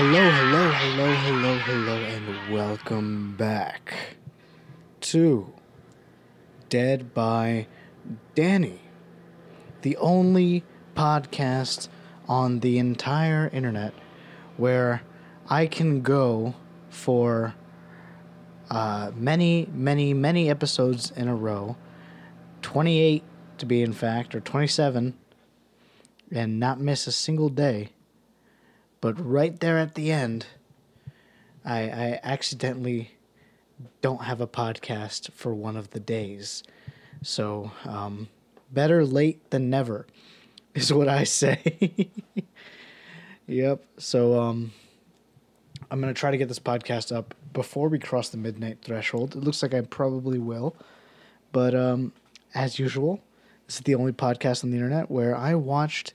Hello, 0.00 0.30
hello, 0.30 0.70
hello, 0.70 1.12
hello, 1.12 1.58
hello, 1.58 1.96
and 1.96 2.54
welcome 2.54 3.34
back 3.36 4.14
to 5.00 5.52
Dead 6.68 7.12
by 7.12 7.66
Danny, 8.36 8.80
the 9.82 9.96
only 9.96 10.62
podcast 10.94 11.88
on 12.28 12.60
the 12.60 12.78
entire 12.78 13.50
internet 13.52 13.92
where 14.56 15.02
I 15.48 15.66
can 15.66 16.02
go 16.02 16.54
for 16.90 17.56
uh, 18.70 19.10
many, 19.16 19.68
many, 19.72 20.14
many 20.14 20.48
episodes 20.48 21.10
in 21.10 21.26
a 21.26 21.34
row 21.34 21.76
28 22.62 23.24
to 23.58 23.66
be 23.66 23.82
in 23.82 23.92
fact, 23.92 24.32
or 24.36 24.38
27, 24.38 25.18
and 26.30 26.60
not 26.60 26.78
miss 26.78 27.08
a 27.08 27.12
single 27.12 27.48
day. 27.48 27.88
But 29.00 29.24
right 29.24 29.58
there 29.58 29.78
at 29.78 29.94
the 29.94 30.10
end, 30.10 30.46
I, 31.64 31.80
I 31.82 32.20
accidentally 32.22 33.12
don't 34.02 34.22
have 34.24 34.40
a 34.40 34.46
podcast 34.46 35.32
for 35.32 35.54
one 35.54 35.76
of 35.76 35.90
the 35.90 36.00
days. 36.00 36.62
So, 37.22 37.72
um, 37.84 38.28
better 38.72 39.04
late 39.04 39.50
than 39.50 39.70
never 39.70 40.06
is 40.74 40.92
what 40.92 41.08
I 41.08 41.24
say. 41.24 42.10
yep. 43.46 43.84
So, 43.98 44.40
um, 44.40 44.72
I'm 45.90 46.00
going 46.00 46.12
to 46.12 46.18
try 46.18 46.30
to 46.30 46.36
get 46.36 46.48
this 46.48 46.58
podcast 46.58 47.14
up 47.14 47.34
before 47.52 47.88
we 47.88 47.98
cross 47.98 48.28
the 48.28 48.36
midnight 48.36 48.78
threshold. 48.82 49.34
It 49.34 49.42
looks 49.42 49.62
like 49.62 49.74
I 49.74 49.80
probably 49.80 50.38
will. 50.38 50.76
But 51.50 51.74
um, 51.74 52.12
as 52.54 52.78
usual, 52.78 53.20
this 53.66 53.76
is 53.76 53.82
the 53.82 53.94
only 53.94 54.12
podcast 54.12 54.64
on 54.64 54.70
the 54.70 54.76
internet 54.76 55.10
where 55.10 55.34
I 55.36 55.54
watched 55.54 56.12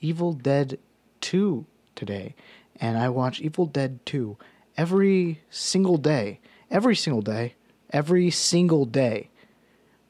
Evil 0.00 0.32
Dead 0.32 0.78
2 1.22 1.66
today. 1.96 2.34
And 2.78 2.96
I 2.96 3.08
watch 3.08 3.40
Evil 3.40 3.66
Dead 3.66 4.04
2 4.06 4.36
every 4.76 5.40
single 5.50 5.96
day. 5.96 6.40
Every 6.70 6.94
single 6.94 7.22
day. 7.22 7.54
Every 7.90 8.30
single 8.30 8.84
day 8.84 9.30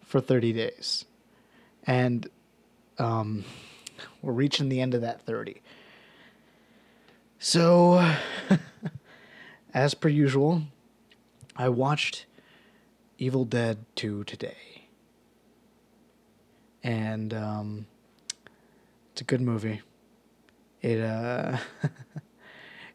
for 0.04 0.20
30 0.20 0.52
days. 0.52 1.04
And 1.84 2.28
um, 2.98 3.44
we're 4.22 4.32
reaching 4.32 4.68
the 4.68 4.80
end 4.80 4.94
of 4.94 5.00
that 5.00 5.22
30. 5.22 5.62
So, 7.38 8.14
as 9.74 9.94
per 9.94 10.08
usual, 10.08 10.62
I 11.54 11.68
watched 11.68 12.26
Evil 13.18 13.44
Dead 13.44 13.84
2 13.94 14.24
today. 14.24 14.88
And 16.82 17.32
um, 17.34 17.86
it's 19.12 19.20
a 19.20 19.24
good 19.24 19.40
movie. 19.40 19.82
It 20.82 21.00
uh 21.00 21.58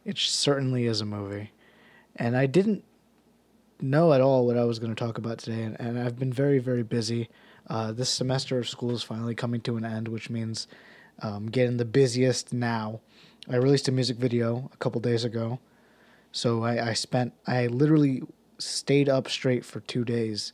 it 0.05 0.17
certainly 0.17 0.85
is 0.85 1.01
a 1.01 1.05
movie. 1.05 1.51
And 2.15 2.35
I 2.35 2.45
didn't 2.45 2.83
know 3.79 4.13
at 4.13 4.21
all 4.21 4.45
what 4.45 4.57
I 4.57 4.63
was 4.63 4.79
going 4.79 4.93
to 4.93 4.99
talk 5.03 5.17
about 5.17 5.39
today 5.39 5.63
and, 5.63 5.79
and 5.79 5.99
I've 5.99 6.19
been 6.19 6.33
very 6.33 6.59
very 6.59 6.83
busy. 6.83 7.29
Uh, 7.67 7.91
this 7.91 8.09
semester 8.09 8.57
of 8.59 8.67
school 8.67 8.91
is 8.91 9.03
finally 9.03 9.35
coming 9.35 9.61
to 9.61 9.77
an 9.77 9.85
end, 9.85 10.07
which 10.07 10.29
means 10.29 10.67
um, 11.21 11.47
getting 11.47 11.77
the 11.77 11.85
busiest 11.85 12.51
now. 12.51 12.99
I 13.49 13.55
released 13.55 13.87
a 13.87 13.91
music 13.91 14.17
video 14.17 14.69
a 14.73 14.77
couple 14.77 14.99
days 15.01 15.23
ago, 15.23 15.59
so 16.31 16.63
I, 16.63 16.89
I 16.89 16.93
spent 16.93 17.33
I 17.47 17.67
literally 17.67 18.23
stayed 18.57 19.09
up 19.09 19.29
straight 19.29 19.65
for 19.65 19.79
two 19.81 20.05
days, 20.05 20.53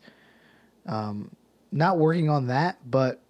um, 0.86 1.32
not 1.72 1.98
working 1.98 2.30
on 2.30 2.48
that, 2.48 2.78
but 2.90 3.22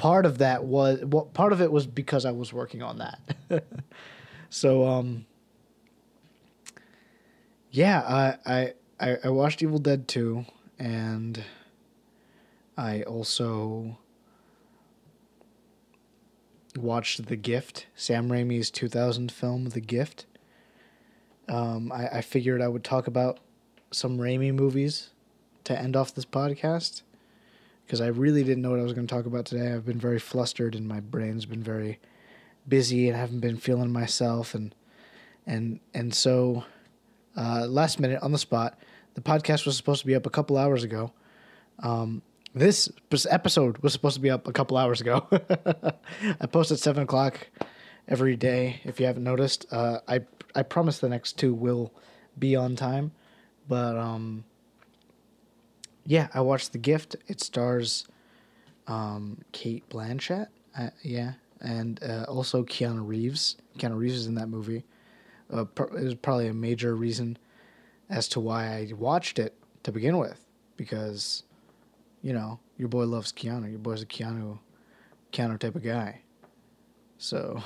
part 0.00 0.24
of 0.24 0.38
that 0.38 0.64
was 0.64 1.04
well, 1.04 1.26
part 1.26 1.52
of 1.52 1.60
it 1.60 1.70
was 1.70 1.86
because 1.86 2.24
I 2.24 2.30
was 2.30 2.54
working 2.54 2.82
on 2.82 2.98
that. 2.98 3.64
so 4.48 4.86
um, 4.88 5.26
yeah, 7.70 8.34
I, 8.46 8.72
I 8.98 9.18
I 9.24 9.28
watched 9.28 9.62
Evil 9.62 9.78
Dead 9.78 10.08
two, 10.08 10.46
and 10.78 11.44
I 12.78 13.02
also 13.02 13.98
watched 16.74 17.26
The 17.26 17.36
Gift, 17.36 17.86
Sam 17.94 18.30
Raimi's 18.30 18.70
2000 18.70 19.30
film, 19.30 19.66
The 19.66 19.82
Gift. 19.82 20.24
Um, 21.46 21.92
I, 21.92 22.08
I 22.08 22.20
figured 22.22 22.62
I 22.62 22.68
would 22.68 22.84
talk 22.84 23.06
about 23.06 23.38
some 23.90 24.16
Raimi 24.16 24.54
movies 24.54 25.10
to 25.64 25.78
end 25.78 25.94
off 25.94 26.14
this 26.14 26.24
podcast 26.24 27.02
because 27.90 28.00
I 28.00 28.06
really 28.06 28.44
didn't 28.44 28.62
know 28.62 28.70
what 28.70 28.78
I 28.78 28.84
was 28.84 28.92
going 28.92 29.08
to 29.08 29.12
talk 29.12 29.26
about 29.26 29.46
today. 29.46 29.72
I've 29.72 29.84
been 29.84 29.98
very 29.98 30.20
flustered 30.20 30.76
and 30.76 30.86
my 30.86 31.00
brain's 31.00 31.44
been 31.44 31.60
very 31.60 31.98
busy 32.68 33.08
and 33.08 33.16
I 33.16 33.20
haven't 33.20 33.40
been 33.40 33.56
feeling 33.56 33.90
myself 33.90 34.54
and 34.54 34.72
and 35.44 35.80
and 35.92 36.14
so 36.14 36.62
uh, 37.36 37.66
last 37.66 37.98
minute 37.98 38.22
on 38.22 38.30
the 38.30 38.38
spot, 38.38 38.78
the 39.14 39.20
podcast 39.20 39.66
was 39.66 39.76
supposed 39.76 40.02
to 40.02 40.06
be 40.06 40.14
up 40.14 40.24
a 40.24 40.30
couple 40.30 40.56
hours 40.56 40.84
ago. 40.84 41.10
Um, 41.80 42.22
this 42.54 42.88
episode 43.28 43.78
was 43.78 43.92
supposed 43.92 44.14
to 44.14 44.20
be 44.20 44.30
up 44.30 44.46
a 44.46 44.52
couple 44.52 44.76
hours 44.76 45.00
ago. 45.00 45.26
I 46.40 46.46
post 46.46 46.70
at 46.70 46.78
seven 46.78 47.02
o'clock 47.02 47.48
every 48.06 48.36
day. 48.36 48.82
If 48.84 49.00
you 49.00 49.06
haven't 49.06 49.24
noticed, 49.24 49.66
uh, 49.72 49.98
I 50.06 50.20
I 50.54 50.62
promise 50.62 51.00
the 51.00 51.08
next 51.08 51.38
two 51.38 51.52
will 51.52 51.92
be 52.38 52.54
on 52.54 52.76
time, 52.76 53.10
but 53.66 53.96
um, 53.96 54.44
yeah, 56.06 56.28
I 56.34 56.40
watched 56.40 56.72
The 56.72 56.78
Gift. 56.78 57.16
It 57.26 57.40
stars 57.40 58.06
um, 58.86 59.38
Cate 59.52 59.88
Blanchett. 59.88 60.48
Uh, 60.78 60.90
yeah, 61.02 61.32
and 61.60 62.02
uh, 62.02 62.24
also 62.28 62.62
Keanu 62.64 63.06
Reeves. 63.06 63.56
Keanu 63.78 63.96
Reeves 63.96 64.14
is 64.14 64.26
in 64.26 64.34
that 64.36 64.48
movie. 64.48 64.84
Uh, 65.52 65.62
it 65.62 66.04
was 66.04 66.14
probably 66.14 66.48
a 66.48 66.54
major 66.54 66.94
reason 66.94 67.36
as 68.08 68.28
to 68.28 68.40
why 68.40 68.66
I 68.66 68.92
watched 68.96 69.38
it 69.38 69.54
to 69.82 69.92
begin 69.92 70.18
with, 70.18 70.44
because, 70.76 71.42
you 72.22 72.32
know, 72.32 72.60
your 72.76 72.88
boy 72.88 73.04
loves 73.04 73.32
Keanu. 73.32 73.68
Your 73.68 73.78
boy's 73.78 74.02
a 74.02 74.06
Keanu, 74.06 74.58
Keanu 75.32 75.58
type 75.58 75.74
of 75.74 75.82
guy. 75.82 76.20
So, 77.18 77.62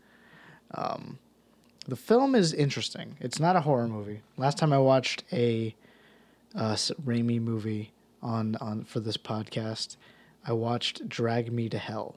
um, 0.74 1.18
the 1.86 1.96
film 1.96 2.34
is 2.34 2.52
interesting. 2.52 3.16
It's 3.20 3.40
not 3.40 3.56
a 3.56 3.60
horror 3.60 3.88
movie. 3.88 4.22
Last 4.36 4.58
time 4.58 4.72
I 4.72 4.78
watched 4.78 5.24
a 5.32 5.74
uh, 6.54 6.74
Raimi 6.74 7.40
movie 7.40 7.92
on 8.22 8.56
on 8.56 8.84
for 8.84 9.00
this 9.00 9.16
podcast, 9.16 9.96
I 10.46 10.52
watched 10.52 11.08
Drag 11.08 11.52
Me 11.52 11.68
to 11.68 11.78
Hell, 11.78 12.16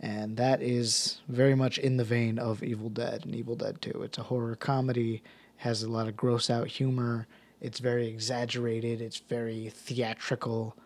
and 0.00 0.36
that 0.36 0.62
is 0.62 1.20
very 1.28 1.54
much 1.54 1.78
in 1.78 1.96
the 1.96 2.04
vein 2.04 2.38
of 2.38 2.62
Evil 2.62 2.90
Dead 2.90 3.24
and 3.24 3.34
Evil 3.34 3.56
Dead 3.56 3.80
Two. 3.80 4.02
It's 4.02 4.18
a 4.18 4.24
horror 4.24 4.56
comedy, 4.56 5.22
has 5.56 5.82
a 5.82 5.90
lot 5.90 6.08
of 6.08 6.16
gross 6.16 6.50
out 6.50 6.68
humor. 6.68 7.26
It's 7.60 7.78
very 7.78 8.08
exaggerated. 8.08 9.00
It's 9.00 9.18
very 9.18 9.70
theatrical. 9.70 10.76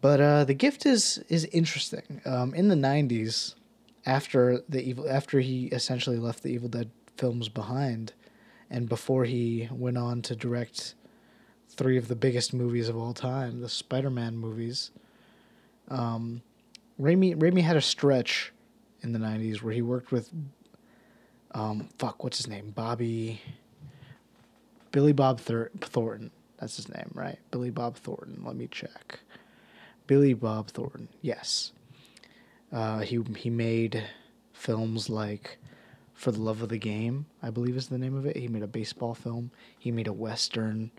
But 0.00 0.20
uh, 0.20 0.44
the 0.44 0.54
gift 0.54 0.86
is 0.86 1.18
is 1.28 1.44
interesting. 1.46 2.20
Um, 2.24 2.54
in 2.54 2.68
the 2.68 2.74
'90s, 2.74 3.54
after 4.06 4.62
the 4.68 4.82
evil, 4.82 5.08
after 5.08 5.40
he 5.40 5.66
essentially 5.66 6.18
left 6.18 6.42
the 6.42 6.50
Evil 6.50 6.68
Dead 6.68 6.90
films 7.16 7.48
behind, 7.48 8.12
and 8.70 8.88
before 8.88 9.24
he 9.24 9.68
went 9.70 9.98
on 9.98 10.22
to 10.22 10.34
direct 10.34 10.94
three 11.76 11.96
of 11.96 12.08
the 12.08 12.16
biggest 12.16 12.52
movies 12.52 12.88
of 12.88 12.96
all 12.96 13.14
time, 13.14 13.60
the 13.60 13.68
Spider-Man 13.68 14.36
movies. 14.36 14.90
Um, 15.88 16.42
Raimi 17.00 17.36
Raimi 17.36 17.62
had 17.62 17.76
a 17.76 17.80
stretch 17.80 18.52
in 19.02 19.12
the 19.12 19.18
'90s 19.18 19.62
where 19.62 19.72
he 19.72 19.82
worked 19.82 20.12
with, 20.12 20.30
um, 21.52 21.88
fuck, 21.98 22.22
what's 22.22 22.38
his 22.38 22.48
name? 22.48 22.70
Bobby. 22.70 23.40
Billy 24.92 25.12
Bob 25.12 25.40
Thor- 25.40 25.70
Thornton. 25.80 26.30
That's 26.58 26.76
his 26.76 26.88
name, 26.88 27.10
right? 27.14 27.38
Billy 27.50 27.70
Bob 27.70 27.96
Thornton. 27.96 28.42
Let 28.44 28.56
me 28.56 28.68
check. 28.70 29.20
Billy 30.06 30.34
Bob 30.34 30.68
Thornton. 30.68 31.08
Yes. 31.22 31.72
Uh, 32.70 33.00
he 33.00 33.20
he 33.36 33.50
made 33.50 34.04
films 34.52 35.10
like 35.10 35.58
For 36.14 36.30
the 36.30 36.40
Love 36.40 36.62
of 36.62 36.68
the 36.68 36.78
Game, 36.78 37.26
I 37.42 37.50
believe 37.50 37.76
is 37.76 37.88
the 37.88 37.98
name 37.98 38.14
of 38.14 38.26
it. 38.26 38.36
He 38.36 38.48
made 38.48 38.62
a 38.62 38.68
baseball 38.68 39.14
film. 39.14 39.50
He 39.78 39.90
made 39.90 40.06
a 40.06 40.12
western 40.12 40.90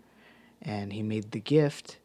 and 0.62 0.92
he 0.92 1.02
made 1.02 1.30
the 1.30 1.40
gift 1.40 1.98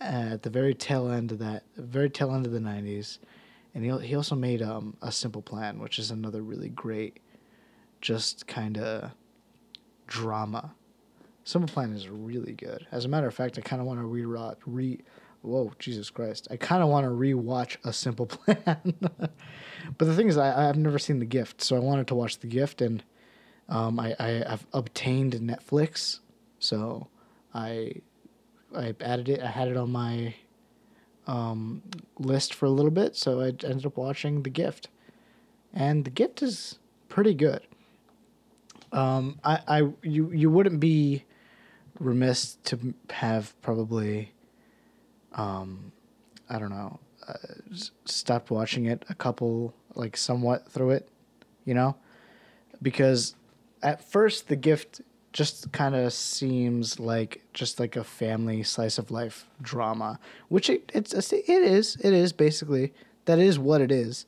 at 0.00 0.42
the 0.42 0.50
very 0.50 0.74
tail 0.74 1.10
end 1.10 1.32
of 1.32 1.38
that 1.38 1.64
very 1.76 2.08
tail 2.08 2.34
end 2.34 2.46
of 2.46 2.52
the 2.52 2.58
90s 2.58 3.18
and 3.74 3.84
he, 3.84 4.06
he 4.06 4.14
also 4.14 4.34
made 4.34 4.62
um, 4.62 4.96
a 5.02 5.10
simple 5.10 5.42
plan 5.42 5.78
which 5.78 5.98
is 5.98 6.10
another 6.10 6.42
really 6.42 6.68
great 6.68 7.20
just 8.00 8.46
kind 8.46 8.78
of 8.78 9.10
drama. 10.06 10.74
Simple 11.44 11.72
plan 11.72 11.92
is 11.92 12.08
really 12.08 12.52
good. 12.52 12.86
As 12.92 13.04
a 13.04 13.08
matter 13.08 13.26
of 13.26 13.34
fact 13.34 13.58
i 13.58 13.60
kind 13.60 13.80
of 13.80 13.86
want 13.86 14.00
to 14.00 14.06
re 14.06 14.24
re 14.66 15.00
whoa 15.42 15.72
jesus 15.78 16.10
christ. 16.10 16.48
I 16.50 16.56
kind 16.56 16.82
of 16.82 16.88
want 16.88 17.04
to 17.04 17.10
rewatch 17.10 17.76
a 17.84 17.92
simple 17.92 18.26
plan. 18.26 18.94
But 19.00 20.04
the 20.04 20.14
thing 20.14 20.28
is 20.28 20.36
I, 20.36 20.68
i've 20.68 20.76
never 20.76 20.98
seen 20.98 21.20
the 21.20 21.26
gift 21.26 21.62
so 21.62 21.76
i 21.76 21.78
wanted 21.78 22.08
to 22.08 22.14
watch 22.14 22.38
the 22.40 22.48
gift 22.48 22.82
and 22.82 23.02
um, 23.68 24.00
I, 24.00 24.14
I 24.18 24.44
i've 24.46 24.66
obtained 24.72 25.34
netflix 25.34 26.20
so 26.58 27.08
I 27.54 27.94
I 28.74 28.94
added 29.00 29.28
it. 29.28 29.40
I 29.40 29.48
had 29.48 29.68
it 29.68 29.76
on 29.76 29.90
my 29.90 30.34
um, 31.26 31.82
list 32.18 32.54
for 32.54 32.66
a 32.66 32.70
little 32.70 32.90
bit, 32.90 33.16
so 33.16 33.40
I 33.40 33.46
ended 33.46 33.86
up 33.86 33.96
watching 33.96 34.42
The 34.42 34.50
Gift, 34.50 34.88
and 35.72 36.04
The 36.04 36.10
Gift 36.10 36.42
is 36.42 36.78
pretty 37.08 37.34
good. 37.34 37.60
Um, 38.92 39.38
I, 39.44 39.60
I, 39.68 39.78
you, 40.02 40.32
you 40.32 40.50
wouldn't 40.50 40.80
be 40.80 41.24
remiss 42.00 42.56
to 42.64 42.94
have 43.10 43.60
probably, 43.60 44.32
um, 45.32 45.92
I 46.48 46.58
don't 46.58 46.70
know, 46.70 46.98
uh, 47.26 47.34
stopped 48.06 48.50
watching 48.50 48.86
it 48.86 49.04
a 49.10 49.14
couple, 49.14 49.74
like 49.94 50.16
somewhat 50.16 50.70
through 50.70 50.90
it, 50.90 51.08
you 51.66 51.74
know, 51.74 51.96
because 52.80 53.34
at 53.82 54.02
first 54.02 54.48
the 54.48 54.56
gift 54.56 55.02
just 55.38 55.70
kind 55.70 55.94
of 55.94 56.12
seems 56.12 56.98
like 56.98 57.44
just 57.54 57.78
like 57.78 57.94
a 57.94 58.02
family 58.02 58.64
slice 58.64 58.98
of 58.98 59.12
life 59.12 59.46
drama, 59.62 60.18
which 60.48 60.68
it, 60.68 60.90
it's 60.92 61.12
it 61.32 61.48
is 61.48 61.96
it 62.02 62.12
is 62.12 62.32
basically 62.32 62.92
that 63.26 63.38
is 63.38 63.56
what 63.56 63.80
it 63.80 63.92
is. 63.92 64.26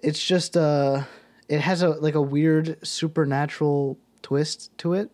It's 0.00 0.22
just 0.22 0.58
uh 0.58 1.04
it 1.48 1.62
has 1.62 1.80
a 1.80 1.88
like 1.88 2.14
a 2.14 2.20
weird 2.20 2.86
supernatural 2.86 3.96
twist 4.20 4.76
to 4.76 4.92
it 4.92 5.10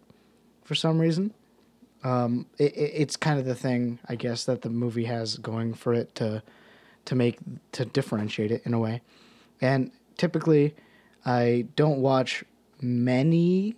for 0.64 0.74
some 0.74 0.98
reason. 0.98 1.32
Um, 2.02 2.46
it, 2.58 2.76
it, 2.76 2.92
it's 2.94 3.16
kind 3.16 3.38
of 3.38 3.44
the 3.44 3.54
thing 3.54 4.00
I 4.08 4.16
guess 4.16 4.44
that 4.46 4.62
the 4.62 4.70
movie 4.70 5.04
has 5.04 5.36
going 5.36 5.72
for 5.72 5.94
it 5.94 6.16
to 6.16 6.42
to 7.04 7.14
make 7.14 7.38
to 7.72 7.84
differentiate 7.84 8.50
it 8.50 8.62
in 8.64 8.74
a 8.74 8.80
way. 8.80 9.02
And 9.60 9.92
typically, 10.16 10.74
I 11.24 11.66
don't 11.76 12.00
watch 12.00 12.42
many 12.80 13.76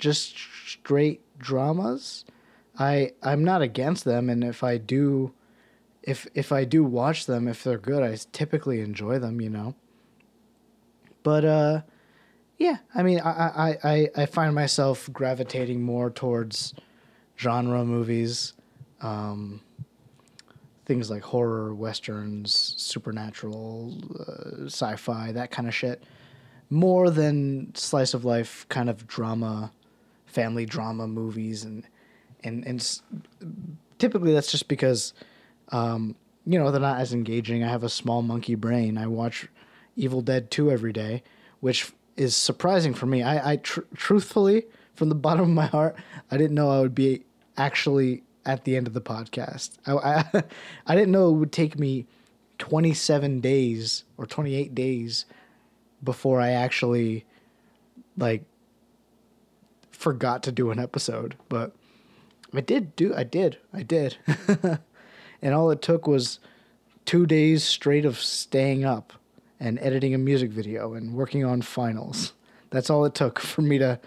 just 0.00 0.36
straight 0.66 1.20
dramas. 1.38 2.24
I 2.78 3.12
I'm 3.22 3.44
not 3.44 3.62
against 3.62 4.04
them, 4.04 4.28
and 4.28 4.42
if 4.42 4.64
I 4.64 4.78
do, 4.78 5.32
if 6.02 6.26
if 6.34 6.50
I 6.50 6.64
do 6.64 6.82
watch 6.82 7.26
them, 7.26 7.46
if 7.46 7.62
they're 7.62 7.78
good, 7.78 8.02
I 8.02 8.18
typically 8.32 8.80
enjoy 8.80 9.18
them. 9.18 9.40
You 9.40 9.50
know. 9.50 9.74
But 11.22 11.44
uh, 11.44 11.80
yeah, 12.60 12.76
I 12.94 13.02
mean, 13.02 13.20
I, 13.20 13.30
I, 13.30 13.78
I, 13.84 14.10
I 14.16 14.26
find 14.26 14.54
myself 14.54 15.08
gravitating 15.12 15.82
more 15.82 16.10
towards 16.10 16.74
genre 17.38 17.84
movies, 17.84 18.52
um, 19.00 19.62
things 20.84 21.10
like 21.10 21.22
horror, 21.22 21.74
westerns, 21.74 22.74
supernatural, 22.76 23.94
uh, 24.20 24.66
sci-fi, 24.66 25.32
that 25.32 25.50
kind 25.50 25.68
of 25.68 25.74
shit, 25.74 26.04
more 26.68 27.08
than 27.08 27.74
slice 27.74 28.12
of 28.12 28.26
life 28.26 28.66
kind 28.68 28.90
of 28.90 29.06
drama, 29.06 29.72
family 30.30 30.66
drama 30.66 31.06
movies, 31.06 31.64
and 31.64 31.86
and 32.42 32.66
and 32.66 33.00
typically 33.98 34.32
that's 34.32 34.50
just 34.50 34.68
because, 34.68 35.12
um, 35.68 36.16
you 36.46 36.58
know, 36.58 36.70
they're 36.70 36.80
not 36.80 37.00
as 37.00 37.12
engaging. 37.12 37.62
I 37.62 37.68
have 37.68 37.84
a 37.84 37.88
small 37.88 38.22
monkey 38.22 38.54
brain. 38.54 38.98
I 38.98 39.06
watch 39.06 39.48
Evil 39.96 40.22
Dead 40.22 40.50
2 40.50 40.70
every 40.70 40.92
day, 40.92 41.22
which 41.60 41.92
is 42.16 42.34
surprising 42.36 42.94
for 42.94 43.06
me. 43.06 43.22
I, 43.22 43.52
I 43.52 43.56
tr- 43.56 43.80
truthfully, 43.94 44.66
from 44.94 45.08
the 45.08 45.14
bottom 45.26 45.42
of 45.42 45.50
my 45.50 45.66
heart, 45.66 45.96
I 46.30 46.36
didn't 46.36 46.54
know 46.54 46.70
I 46.70 46.80
would 46.80 46.94
be 46.94 47.24
actually 47.56 48.22
at 48.46 48.64
the 48.64 48.76
end 48.76 48.86
of 48.86 48.94
the 48.94 49.00
podcast. 49.00 49.72
I, 49.86 49.92
I, 49.92 50.42
I 50.86 50.94
didn't 50.94 51.12
know 51.12 51.28
it 51.28 51.34
would 51.34 51.52
take 51.52 51.78
me 51.78 52.06
27 52.58 53.40
days 53.40 54.04
or 54.16 54.26
28 54.26 54.74
days 54.74 55.24
before 56.02 56.40
I 56.40 56.50
actually 56.50 57.24
like 58.16 58.44
forgot 60.00 60.42
to 60.42 60.50
do 60.50 60.70
an 60.70 60.78
episode, 60.78 61.36
but 61.50 61.72
I 62.54 62.62
did 62.62 62.96
do 62.96 63.14
I 63.14 63.22
did. 63.22 63.58
I 63.70 63.82
did. 63.82 64.16
and 65.42 65.54
all 65.54 65.70
it 65.70 65.82
took 65.82 66.06
was 66.06 66.38
2 67.04 67.26
days 67.26 67.64
straight 67.64 68.06
of 68.06 68.18
staying 68.18 68.82
up 68.82 69.12
and 69.60 69.78
editing 69.80 70.14
a 70.14 70.18
music 70.18 70.50
video 70.50 70.94
and 70.94 71.12
working 71.12 71.44
on 71.44 71.60
finals. 71.60 72.32
That's 72.70 72.88
all 72.88 73.04
it 73.04 73.14
took 73.14 73.38
for 73.52 73.60
me 73.60 73.76
to 73.76 74.00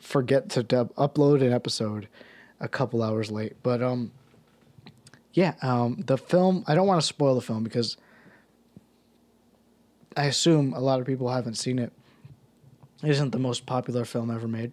forget 0.00 0.48
to 0.50 0.62
dub, 0.62 0.94
upload 0.94 1.42
an 1.42 1.52
episode 1.52 2.08
a 2.58 2.66
couple 2.66 3.02
hours 3.02 3.30
late. 3.30 3.56
But 3.62 3.82
um, 3.82 4.12
yeah, 5.34 5.52
um, 5.60 6.02
the 6.06 6.16
film. 6.16 6.64
I 6.66 6.74
don't 6.74 6.86
want 6.86 7.02
to 7.02 7.06
spoil 7.06 7.34
the 7.34 7.42
film 7.42 7.62
because 7.62 7.98
I 10.16 10.24
assume 10.24 10.72
a 10.72 10.80
lot 10.80 10.98
of 10.98 11.06
people 11.06 11.28
haven't 11.28 11.56
seen 11.56 11.78
it. 11.78 11.92
It 13.02 13.10
isn't 13.10 13.32
the 13.32 13.38
most 13.38 13.66
popular 13.66 14.06
film 14.06 14.30
ever 14.30 14.48
made. 14.48 14.72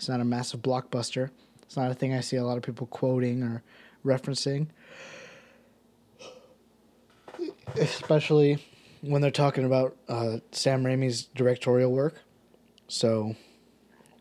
It's 0.00 0.08
not 0.08 0.20
a 0.20 0.24
massive 0.24 0.62
blockbuster. 0.62 1.28
It's 1.60 1.76
not 1.76 1.90
a 1.90 1.94
thing 1.94 2.14
I 2.14 2.20
see 2.20 2.36
a 2.36 2.42
lot 2.42 2.56
of 2.56 2.62
people 2.62 2.86
quoting 2.86 3.42
or 3.42 3.62
referencing. 4.02 4.68
Especially 7.76 8.64
when 9.02 9.20
they're 9.20 9.30
talking 9.30 9.66
about 9.66 9.94
uh, 10.08 10.38
Sam 10.52 10.84
Raimi's 10.84 11.24
directorial 11.24 11.92
work. 11.92 12.22
So, 12.88 13.36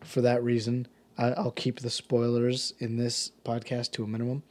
for 0.03 0.19
that 0.19 0.43
reason, 0.43 0.85
I, 1.17 1.27
I'll 1.29 1.51
keep 1.51 1.79
the 1.79 1.89
spoilers 1.89 2.73
in 2.79 2.97
this 2.97 3.31
podcast 3.45 3.93
to 3.93 4.03
a 4.03 4.07
minimum. 4.07 4.43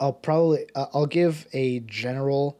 I'll 0.00 0.14
probably 0.14 0.64
uh, 0.74 0.86
I'll 0.94 1.04
give 1.04 1.46
a 1.52 1.80
general 1.80 2.58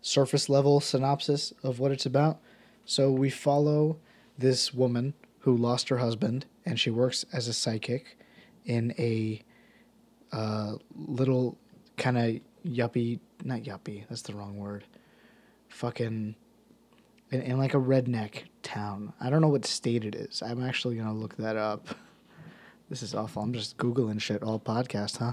surface 0.00 0.48
level 0.48 0.80
synopsis 0.80 1.52
of 1.62 1.80
what 1.80 1.92
it's 1.92 2.06
about. 2.06 2.40
So 2.86 3.12
we 3.12 3.28
follow 3.28 3.98
this 4.38 4.72
woman 4.72 5.12
who 5.48 5.56
lost 5.56 5.88
her 5.88 5.96
husband 5.96 6.44
and 6.66 6.78
she 6.78 6.90
works 6.90 7.24
as 7.32 7.48
a 7.48 7.54
psychic 7.54 8.18
in 8.66 8.92
a 8.98 9.42
uh, 10.30 10.74
little 10.94 11.56
kind 11.96 12.18
of 12.18 12.38
yuppie 12.66 13.18
not 13.44 13.60
yuppie 13.60 14.04
that's 14.10 14.20
the 14.20 14.34
wrong 14.34 14.58
word 14.58 14.84
fucking 15.70 16.34
in, 17.30 17.40
in 17.40 17.56
like 17.56 17.72
a 17.72 17.78
redneck 17.78 18.42
town. 18.62 19.14
I 19.18 19.30
don't 19.30 19.40
know 19.40 19.48
what 19.48 19.64
state 19.64 20.04
it 20.04 20.14
is. 20.14 20.42
I'm 20.42 20.62
actually 20.62 20.96
gonna 20.96 21.14
look 21.14 21.36
that 21.38 21.56
up. 21.56 21.88
This 22.90 23.02
is 23.02 23.14
awful. 23.14 23.42
I'm 23.42 23.54
just 23.54 23.78
googling 23.78 24.20
shit 24.20 24.42
all 24.42 24.60
podcast, 24.60 25.16
huh? 25.16 25.32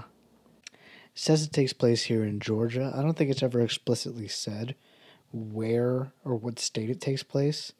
It 0.72 0.78
says 1.14 1.42
it 1.42 1.52
takes 1.52 1.74
place 1.74 2.04
here 2.04 2.24
in 2.24 2.40
Georgia. 2.40 2.90
I 2.96 3.02
don't 3.02 3.18
think 3.18 3.30
it's 3.30 3.42
ever 3.42 3.60
explicitly 3.60 4.28
said 4.28 4.76
where 5.30 6.12
or 6.24 6.36
what 6.36 6.58
state 6.58 6.88
it 6.88 7.02
takes 7.02 7.22
place, 7.22 7.72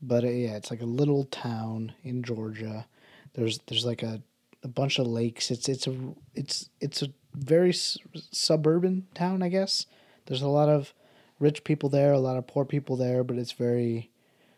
but 0.00 0.24
uh, 0.24 0.28
yeah, 0.28 0.56
it's 0.56 0.70
like 0.70 0.82
a 0.82 0.86
little 0.86 1.24
town 1.24 1.92
in 2.02 2.22
Georgia. 2.22 2.86
There's 3.34 3.58
there's 3.66 3.86
like 3.86 4.02
a 4.02 4.22
a 4.62 4.68
bunch 4.68 4.98
of 4.98 5.06
lakes. 5.06 5.50
It's 5.50 5.68
it's 5.68 5.86
a 5.86 5.96
it's 6.34 6.70
it's 6.80 7.02
a 7.02 7.08
very 7.34 7.72
suburban 7.72 9.06
town, 9.14 9.42
I 9.42 9.48
guess. 9.48 9.86
There's 10.26 10.42
a 10.42 10.48
lot 10.48 10.68
of 10.68 10.92
rich 11.38 11.64
people 11.64 11.88
there, 11.88 12.12
a 12.12 12.18
lot 12.18 12.36
of 12.36 12.46
poor 12.46 12.64
people 12.64 12.96
there, 12.96 13.24
but 13.24 13.38
it's 13.38 13.52
very 13.52 14.10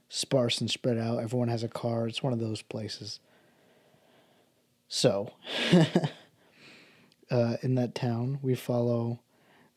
sparse 0.09 0.61
and 0.61 0.71
spread 0.71 0.99
out. 0.99 1.23
Everyone 1.23 1.49
has 1.49 1.63
a 1.63 1.69
car. 1.69 2.09
It's 2.09 2.23
one 2.23 2.33
of 2.33 2.41
those 2.41 2.63
places. 2.63 3.21
So, 4.89 5.33
uh, 7.31 7.57
in 7.63 7.77
that 7.77 7.95
town, 7.95 8.41
we 8.43 8.55
follow 8.55 9.21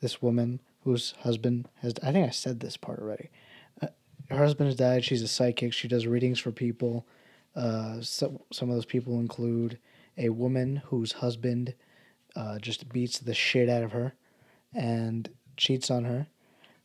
this 0.01 0.21
woman 0.21 0.59
whose 0.83 1.13
husband 1.19 1.69
has. 1.81 1.93
I 2.01 2.11
think 2.11 2.27
I 2.27 2.31
said 2.31 2.59
this 2.59 2.77
part 2.77 2.99
already. 2.99 3.29
Her 4.33 4.43
husband 4.43 4.67
has 4.67 4.75
died. 4.75 5.03
She's 5.03 5.21
a 5.21 5.27
psychic. 5.27 5.73
She 5.73 5.87
does 5.87 6.07
readings 6.07 6.39
for 6.39 6.51
people. 6.51 7.05
Uh, 7.55 8.01
so, 8.01 8.41
some 8.51 8.69
of 8.69 8.75
those 8.75 8.85
people 8.85 9.19
include 9.19 9.77
a 10.17 10.29
woman 10.29 10.77
whose 10.85 11.11
husband 11.11 11.73
uh, 12.35 12.59
just 12.59 12.89
beats 12.89 13.19
the 13.19 13.33
shit 13.33 13.69
out 13.69 13.83
of 13.83 13.91
her 13.91 14.13
and 14.73 15.29
cheats 15.55 15.91
on 15.91 16.05
her 16.05 16.27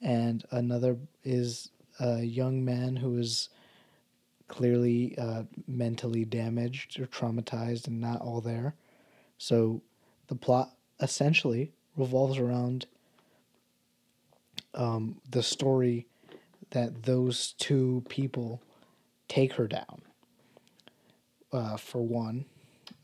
and 0.00 0.44
another 0.50 0.96
is 1.24 1.70
a 2.00 2.20
young 2.22 2.64
man 2.64 2.96
who 2.96 3.16
is 3.16 3.48
clearly 4.46 5.16
uh, 5.18 5.42
mentally 5.66 6.24
damaged 6.24 6.98
or 6.98 7.06
traumatized 7.06 7.86
and 7.86 8.00
not 8.00 8.20
all 8.20 8.40
there. 8.40 8.74
So 9.36 9.82
the 10.28 10.34
plot 10.34 10.70
essentially 11.00 11.72
revolves 11.96 12.38
around 12.38 12.86
um, 14.74 15.20
the 15.28 15.42
story 15.42 16.06
that 16.70 17.04
those 17.04 17.54
two 17.58 18.04
people 18.08 18.62
take 19.28 19.54
her 19.54 19.66
down. 19.66 20.02
Uh, 21.50 21.76
for 21.76 22.02
one, 22.02 22.44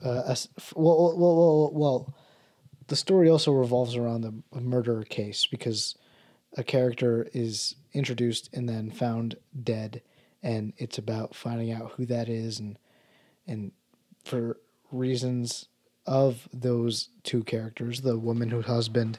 uh, 0.04 0.34
well, 0.74 1.16
well, 1.16 1.36
well, 1.36 1.70
well, 1.72 2.14
the 2.88 2.96
story 2.96 3.30
also 3.30 3.52
revolves 3.52 3.96
around 3.96 4.20
the 4.20 4.60
murder 4.60 5.02
case 5.02 5.46
because 5.46 5.96
a 6.56 6.62
character 6.62 7.28
is 7.32 7.76
introduced 7.92 8.50
and 8.52 8.68
then 8.68 8.90
found 8.90 9.36
dead 9.62 10.02
and 10.42 10.72
it's 10.76 10.98
about 10.98 11.34
finding 11.34 11.72
out 11.72 11.92
who 11.92 12.04
that 12.06 12.28
is 12.28 12.58
and 12.58 12.78
and 13.46 13.72
for 14.24 14.58
reasons 14.90 15.68
of 16.06 16.48
those 16.52 17.08
two 17.22 17.42
characters 17.44 18.02
the 18.02 18.18
woman 18.18 18.50
whose 18.50 18.66
husband 18.66 19.18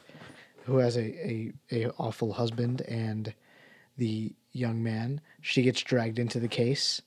who 0.66 0.78
has 0.78 0.98
a, 0.98 1.02
a, 1.02 1.52
a 1.72 1.90
awful 1.98 2.34
husband 2.34 2.82
and 2.82 3.34
the 3.98 4.34
young 4.52 4.82
man 4.82 5.22
she 5.42 5.62
gets 5.62 5.82
dragged 5.82 6.20
into 6.20 6.40
the 6.40 6.48
case 6.48 7.02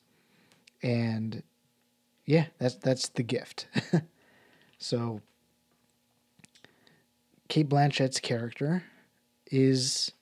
and 0.83 1.42
yeah 2.26 2.47
that's 2.59 2.75
that's 2.76 3.09
the 3.11 3.23
gift 3.23 3.66
so 4.78 5.21
Cate 7.49 7.68
Blanchett's 7.68 8.21
character 8.21 8.85
is 9.50 10.12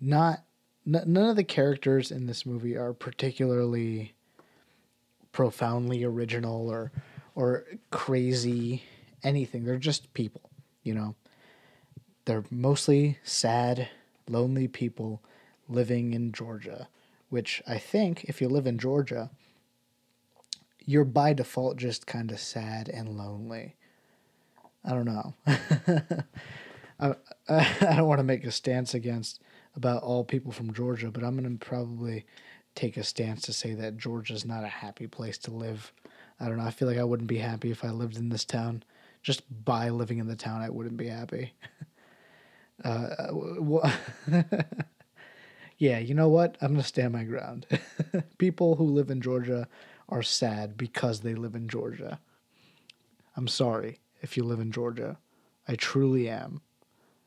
not 0.00 0.42
n- 0.86 1.04
none 1.06 1.30
of 1.30 1.36
the 1.36 1.44
characters 1.44 2.10
in 2.10 2.26
this 2.26 2.44
movie 2.44 2.76
are 2.76 2.92
particularly 2.92 4.14
profoundly 5.30 6.04
original 6.04 6.68
or 6.68 6.92
or 7.34 7.64
crazy 7.90 8.82
anything. 9.22 9.64
They're 9.64 9.76
just 9.78 10.12
people, 10.14 10.50
you 10.82 10.94
know. 10.94 11.14
They're 12.24 12.44
mostly 12.50 13.18
sad, 13.24 13.88
lonely 14.28 14.68
people 14.68 15.22
living 15.72 16.14
in 16.14 16.32
Georgia, 16.32 16.88
which 17.28 17.62
I 17.66 17.78
think 17.78 18.24
if 18.24 18.40
you 18.40 18.48
live 18.48 18.66
in 18.66 18.78
Georgia, 18.78 19.30
you're 20.84 21.04
by 21.04 21.32
default 21.32 21.76
just 21.76 22.06
kind 22.06 22.30
of 22.30 22.40
sad 22.40 22.88
and 22.88 23.16
lonely. 23.16 23.76
I 24.84 24.90
don't 24.90 25.04
know. 25.04 25.34
I, 27.00 27.14
I, 27.48 27.96
don't 27.96 28.06
want 28.06 28.18
to 28.18 28.24
make 28.24 28.44
a 28.44 28.50
stance 28.50 28.94
against 28.94 29.40
about 29.76 30.02
all 30.02 30.24
people 30.24 30.52
from 30.52 30.72
Georgia, 30.72 31.10
but 31.10 31.22
I'm 31.22 31.36
going 31.36 31.58
to 31.58 31.64
probably 31.64 32.24
take 32.74 32.96
a 32.96 33.04
stance 33.04 33.42
to 33.42 33.52
say 33.52 33.74
that 33.74 33.96
Georgia's 33.96 34.44
not 34.44 34.64
a 34.64 34.68
happy 34.68 35.06
place 35.06 35.38
to 35.38 35.50
live. 35.50 35.92
I 36.40 36.46
don't 36.46 36.58
know. 36.58 36.64
I 36.64 36.70
feel 36.70 36.88
like 36.88 36.98
I 36.98 37.04
wouldn't 37.04 37.28
be 37.28 37.38
happy 37.38 37.70
if 37.70 37.84
I 37.84 37.90
lived 37.90 38.16
in 38.16 38.28
this 38.28 38.44
town. 38.44 38.82
Just 39.22 39.42
by 39.64 39.90
living 39.90 40.18
in 40.18 40.26
the 40.26 40.36
town, 40.36 40.62
I 40.62 40.70
wouldn't 40.70 40.96
be 40.96 41.08
happy. 41.08 41.52
uh, 42.84 43.08
well, 43.30 43.92
yeah, 45.82 45.98
you 45.98 46.14
know 46.14 46.28
what? 46.28 46.56
I'm 46.60 46.68
going 46.68 46.80
to 46.80 46.86
stand 46.86 47.12
my 47.12 47.24
ground. 47.24 47.66
People 48.38 48.76
who 48.76 48.84
live 48.84 49.10
in 49.10 49.20
Georgia 49.20 49.66
are 50.08 50.22
sad 50.22 50.76
because 50.76 51.20
they 51.20 51.34
live 51.34 51.56
in 51.56 51.66
Georgia. 51.66 52.20
I'm 53.36 53.48
sorry 53.48 53.98
if 54.20 54.36
you 54.36 54.44
live 54.44 54.60
in 54.60 54.70
Georgia. 54.70 55.18
I 55.66 55.74
truly 55.74 56.28
am. 56.28 56.60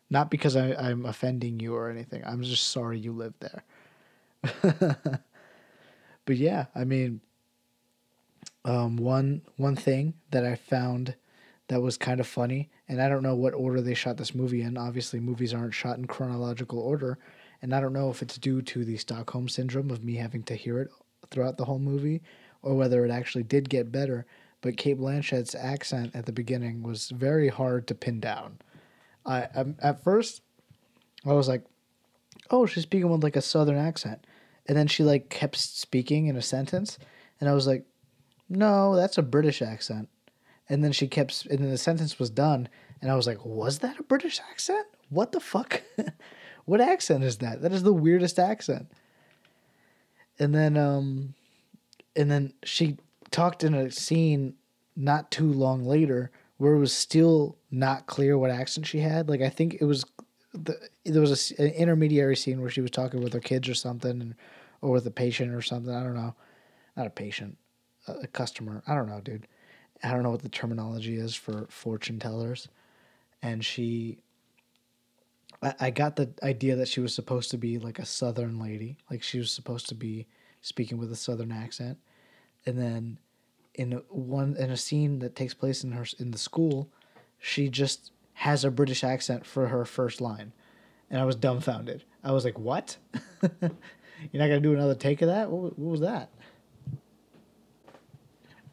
Not 0.10 0.32
because 0.32 0.56
I, 0.56 0.74
I'm 0.74 1.06
offending 1.06 1.60
you 1.60 1.76
or 1.76 1.90
anything. 1.90 2.24
I'm 2.26 2.44
just 2.44 2.70
sorry 2.70 2.98
you 2.98 3.12
live 3.12 3.34
there. 3.42 3.66
but 6.24 6.38
yeah, 6.38 6.68
I 6.74 6.86
mean, 6.86 7.20
um, 8.64 8.96
one 8.96 9.42
one 9.58 9.76
thing 9.76 10.14
that 10.32 10.46
I 10.46 10.56
found 10.56 11.16
that 11.68 11.82
was 11.82 11.98
kind 11.98 12.22
of 12.22 12.28
funny, 12.28 12.70
and 12.88 13.02
I 13.02 13.10
don't 13.10 13.24
know 13.24 13.36
what 13.36 13.54
order 13.54 13.82
they 13.82 13.96
shot 13.96 14.16
this 14.16 14.34
movie 14.34 14.62
in. 14.62 14.78
Obviously, 14.78 15.20
movies 15.20 15.54
aren't 15.54 15.74
shot 15.74 15.98
in 15.98 16.08
chronological 16.08 16.80
order, 16.80 17.18
and 17.66 17.74
I 17.74 17.82
don't 17.82 17.94
know 17.94 18.12
if 18.12 18.22
it's 18.22 18.38
due 18.38 18.62
to 18.62 18.86
the 18.86 18.96
Stockholm 18.96 19.50
syndrome 19.50 19.90
of 19.90 20.04
me 20.04 20.18
having 20.18 20.44
to 20.44 20.54
hear 20.54 20.78
it 20.78 20.90
throughout 21.32 21.58
the 21.58 21.66
whole 21.66 21.80
movie, 21.80 22.22
or 22.62 22.76
whether 22.76 23.04
it 23.04 23.10
actually 23.10 23.42
did 23.42 23.72
get 23.72 23.92
better. 23.92 24.28
But 24.62 24.78
Cate 24.78 25.00
Blanchett's 25.00 25.56
accent 25.56 26.12
at 26.14 26.28
the 26.28 26.32
beginning 26.32 26.84
was 26.84 27.10
very 27.10 27.48
hard 27.50 27.88
to 27.88 27.96
pin 27.96 28.20
down. 28.20 28.60
I, 29.26 29.48
I 29.56 29.66
at 29.82 30.04
first 30.04 30.44
I 31.26 31.34
was 31.34 31.48
like, 31.48 31.64
"Oh, 32.52 32.68
she's 32.68 32.84
speaking 32.84 33.10
with 33.10 33.24
like 33.24 33.36
a 33.36 33.42
southern 33.42 33.78
accent," 33.78 34.28
and 34.68 34.78
then 34.78 34.86
she 34.86 35.04
like 35.04 35.32
kept 35.32 35.56
speaking 35.56 36.28
in 36.28 36.36
a 36.36 36.44
sentence, 36.44 37.00
and 37.42 37.50
I 37.50 37.56
was 37.56 37.66
like, 37.66 37.88
"No, 38.48 38.96
that's 38.96 39.18
a 39.18 39.24
British 39.24 39.64
accent." 39.64 40.08
And 40.70 40.84
then 40.84 40.92
she 40.92 41.08
kept, 41.08 41.48
and 41.48 41.58
then 41.58 41.72
the 41.72 41.80
sentence 41.80 42.20
was 42.20 42.30
done, 42.30 42.70
and 43.02 43.10
I 43.10 43.16
was 43.16 43.26
like, 43.26 43.44
"Was 43.44 43.80
that 43.80 44.00
a 44.00 44.04
British 44.04 44.40
accent? 44.52 44.86
What 45.10 45.32
the 45.32 45.40
fuck? 45.40 45.82
what 46.66 46.82
accent 46.82 47.24
is 47.24 47.38
that? 47.38 47.62
That 47.62 47.72
is 47.72 47.84
the 47.84 47.94
weirdest 47.94 48.40
accent." 48.40 48.92
And 50.38 50.54
then, 50.54 50.76
um, 50.78 51.34
and 52.16 52.30
then 52.30 52.54
she 52.64 52.98
talked 53.32 53.64
in 53.64 53.74
a 53.74 53.90
scene 53.92 54.56
not 54.96 55.32
too 55.32 55.52
long 55.52 55.86
later 55.86 56.32
where 56.58 56.74
it 56.74 56.80
was 56.80 56.94
still 56.94 57.58
not 57.70 58.08
clear 58.08 58.38
what 58.38 58.52
accent 58.52 58.88
she 58.88 59.00
had. 59.00 59.30
Like 59.30 59.42
I 59.42 59.50
think 59.50 59.78
it 59.80 59.86
was 59.86 60.06
the 60.54 60.78
there 61.04 61.22
was 61.22 61.52
a, 61.52 61.62
an 61.62 61.72
intermediary 61.72 62.36
scene 62.36 62.62
where 62.62 62.70
she 62.70 62.82
was 62.82 62.92
talking 62.92 63.22
with 63.22 63.34
her 63.34 63.40
kids 63.40 63.68
or 63.68 63.74
something, 63.74 64.36
or 64.82 64.92
with 64.92 65.06
a 65.06 65.12
patient 65.12 65.54
or 65.54 65.62
something. 65.62 65.94
I 65.94 66.04
don't 66.04 66.16
know, 66.16 66.36
not 66.96 67.08
a 67.08 67.12
patient, 67.12 67.58
a, 68.08 68.14
a 68.24 68.28
customer. 68.28 68.84
I 68.88 68.96
don't 68.96 69.10
know, 69.10 69.22
dude. 69.22 69.48
I 70.04 70.12
don't 70.12 70.24
know 70.24 70.32
what 70.32 70.44
the 70.44 70.50
terminology 70.50 71.18
is 71.18 71.36
for 71.36 71.68
fortune 71.70 72.20
tellers, 72.20 72.68
and 73.42 73.64
she. 73.64 74.20
I, 75.62 75.74
I 75.80 75.90
got 75.90 76.16
the 76.16 76.30
idea 76.44 76.75
that 76.75 76.88
she 76.88 77.02
was 77.02 77.14
supposed 77.14 77.52
to 77.52 77.58
be 77.58 77.78
like 77.78 78.00
a 78.00 78.06
southern 78.06 78.60
lady, 78.60 78.98
like 79.10 79.24
she 79.24 79.40
was 79.40 79.52
supposed 79.52 79.90
to 79.90 79.96
be 79.96 80.28
speaking 80.62 80.98
with 80.98 81.12
a 81.12 81.16
southern 81.16 81.52
accent, 81.52 81.98
and 82.66 82.78
then 82.78 83.20
in 83.74 83.92
one 84.10 84.56
in 84.58 84.72
a 84.72 84.78
scene 84.78 85.20
that 85.20 85.36
takes 85.36 85.54
place 85.54 85.84
in 85.84 85.92
her 85.92 86.06
in 86.20 86.32
the 86.32 86.38
school, 86.38 86.90
she 87.40 87.70
just 87.70 88.12
has 88.34 88.64
a 88.64 88.72
British 88.72 89.04
accent 89.04 89.46
for 89.46 89.68
her 89.68 89.86
first 89.86 90.22
line, 90.22 90.52
and 91.10 91.20
I 91.20 91.25
was 91.25 91.36
dumbfounded. 91.36 92.04
I 92.24 92.32
was 92.32 92.46
like, 92.46 92.58
"What? 92.58 92.98
You're 93.42 94.42
not 94.42 94.48
gonna 94.48 94.60
do 94.60 94.74
another 94.74 94.96
take 94.96 95.22
of 95.22 95.28
that? 95.28 95.50
What, 95.50 95.78
what 95.78 95.92
was 95.92 96.02
that?" 96.02 96.30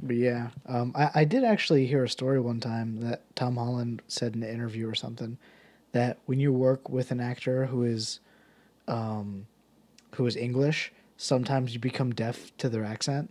But 0.04 0.16
yeah, 0.16 0.48
um, 0.66 0.92
I, 0.96 1.10
I 1.14 1.24
did 1.24 1.44
actually 1.44 1.86
hear 1.86 2.02
a 2.02 2.08
story 2.08 2.40
one 2.40 2.58
time 2.58 3.00
that 3.02 3.22
Tom 3.36 3.56
Holland 3.56 4.02
said 4.08 4.34
in 4.34 4.42
an 4.42 4.48
interview 4.48 4.88
or 4.88 4.96
something 4.96 5.38
that 5.92 6.18
when 6.26 6.40
you 6.40 6.52
work 6.52 6.88
with 6.88 7.10
an 7.10 7.20
actor 7.20 7.66
who 7.66 7.84
is, 7.84 8.20
um, 8.88 9.46
who 10.14 10.26
is 10.26 10.36
English, 10.36 10.92
sometimes 11.16 11.72
you 11.72 11.80
become 11.80 12.12
deaf 12.12 12.56
to 12.56 12.68
their 12.68 12.84
accent 12.84 13.30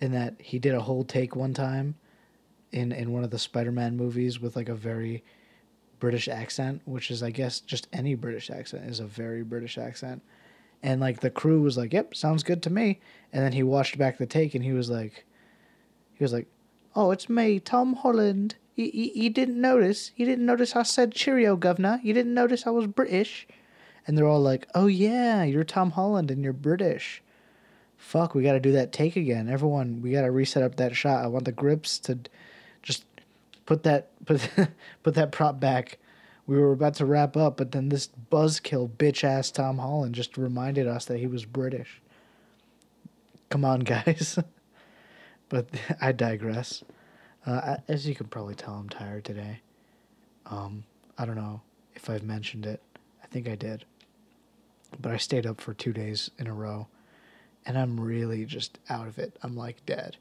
in 0.00 0.12
that 0.12 0.34
he 0.38 0.58
did 0.58 0.74
a 0.74 0.82
whole 0.82 1.04
take 1.04 1.34
one 1.34 1.54
time 1.54 1.96
in 2.72 2.92
in 2.92 3.12
one 3.12 3.24
of 3.24 3.30
the 3.30 3.38
Spider-Man 3.38 3.96
movies 3.96 4.40
with 4.40 4.56
like 4.56 4.68
a 4.68 4.74
very 4.74 5.24
British 6.00 6.28
accent, 6.28 6.82
which 6.84 7.10
is 7.10 7.22
I 7.22 7.30
guess 7.30 7.60
just 7.60 7.88
any 7.92 8.14
British 8.14 8.50
accent 8.50 8.90
is 8.90 9.00
a 9.00 9.06
very 9.06 9.42
British 9.42 9.78
accent. 9.78 10.22
And 10.82 11.00
like 11.00 11.20
the 11.20 11.30
crew 11.30 11.62
was 11.62 11.78
like, 11.78 11.92
"Yep, 11.92 12.14
sounds 12.14 12.42
good 12.42 12.62
to 12.64 12.70
me." 12.70 13.00
And 13.32 13.42
then 13.42 13.52
he 13.52 13.62
watched 13.62 13.96
back 13.96 14.18
the 14.18 14.26
take 14.26 14.54
and 14.54 14.64
he 14.64 14.72
was 14.72 14.90
like 14.90 15.24
he 16.12 16.22
was 16.22 16.32
like, 16.32 16.48
"Oh, 16.94 17.10
it's 17.10 17.28
me, 17.28 17.60
Tom 17.60 17.94
Holland. 17.94 18.56
You, 18.74 18.90
you, 18.92 19.10
you 19.14 19.30
didn't 19.30 19.60
notice? 19.60 20.10
You 20.16 20.26
didn't 20.26 20.46
notice 20.46 20.74
I 20.74 20.82
said 20.82 21.12
cheerio, 21.12 21.56
governor? 21.56 22.00
You 22.02 22.12
didn't 22.12 22.34
notice 22.34 22.66
I 22.66 22.70
was 22.70 22.86
British?" 22.86 23.46
And 24.06 24.18
they're 24.18 24.26
all 24.26 24.42
like, 24.42 24.68
"Oh 24.74 24.86
yeah, 24.86 25.44
you're 25.44 25.64
Tom 25.64 25.92
Holland 25.92 26.30
and 26.30 26.42
you're 26.42 26.52
British." 26.52 27.22
fuck, 28.04 28.34
we 28.34 28.42
got 28.42 28.52
to 28.52 28.60
do 28.60 28.72
that 28.72 28.92
take 28.92 29.16
again. 29.16 29.48
Everyone, 29.48 30.02
we 30.02 30.12
got 30.12 30.22
to 30.22 30.30
reset 30.30 30.62
up 30.62 30.76
that 30.76 30.94
shot. 30.94 31.24
I 31.24 31.26
want 31.26 31.46
the 31.46 31.52
grips 31.52 31.98
to 32.00 32.18
just 32.82 33.04
put 33.66 33.82
that 33.84 34.10
put 34.26 34.48
put 35.02 35.14
that 35.14 35.32
prop 35.32 35.58
back. 35.58 35.98
We 36.46 36.58
were 36.58 36.72
about 36.72 36.94
to 36.94 37.06
wrap 37.06 37.36
up, 37.36 37.56
but 37.56 37.72
then 37.72 37.88
this 37.88 38.10
buzzkill 38.30 38.90
bitch 38.90 39.24
ass 39.24 39.50
Tom 39.50 39.78
Holland 39.78 40.14
just 40.14 40.36
reminded 40.36 40.86
us 40.86 41.06
that 41.06 41.18
he 41.18 41.26
was 41.26 41.46
British. 41.46 42.02
Come 43.48 43.64
on, 43.64 43.80
guys. 43.94 44.38
but 45.48 45.68
I 46.00 46.12
digress. 46.12 46.84
Uh, 47.46 47.76
as 47.88 48.06
you 48.08 48.14
can 48.14 48.26
probably 48.26 48.54
tell, 48.54 48.74
I'm 48.74 48.88
tired 48.88 49.24
today. 49.24 49.60
Um, 50.46 50.84
I 51.18 51.26
don't 51.26 51.36
know 51.36 51.60
if 51.94 52.08
I've 52.08 52.22
mentioned 52.22 52.66
it. 52.66 52.80
I 53.22 53.26
think 53.26 53.48
I 53.48 53.54
did. 53.54 53.84
But 55.00 55.12
I 55.12 55.16
stayed 55.16 55.46
up 55.46 55.60
for 55.60 55.74
two 55.74 55.92
days 55.92 56.30
in 56.38 56.46
a 56.46 56.54
row 56.54 56.86
and 57.66 57.78
I'm 57.78 58.00
really 58.00 58.44
just 58.44 58.78
out 58.88 59.08
of 59.08 59.18
it. 59.18 59.36
I'm 59.42 59.56
like 59.56 59.84
dead. 59.86 60.16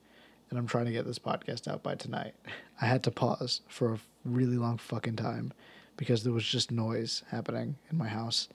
And 0.49 0.59
I'm 0.59 0.67
trying 0.67 0.85
to 0.85 0.91
get 0.91 1.05
this 1.05 1.19
podcast 1.19 1.67
out 1.67 1.83
by 1.83 1.95
tonight. 1.95 2.35
I 2.81 2.85
had 2.85 3.03
to 3.03 3.11
pause 3.11 3.61
for 3.67 3.93
a 3.93 3.99
really 4.25 4.57
long 4.57 4.77
fucking 4.77 5.15
time 5.15 5.53
because 5.95 6.23
there 6.23 6.33
was 6.33 6.45
just 6.45 6.71
noise 6.71 7.23
happening 7.29 7.75
in 7.89 7.97
my 7.97 8.07
house. 8.07 8.49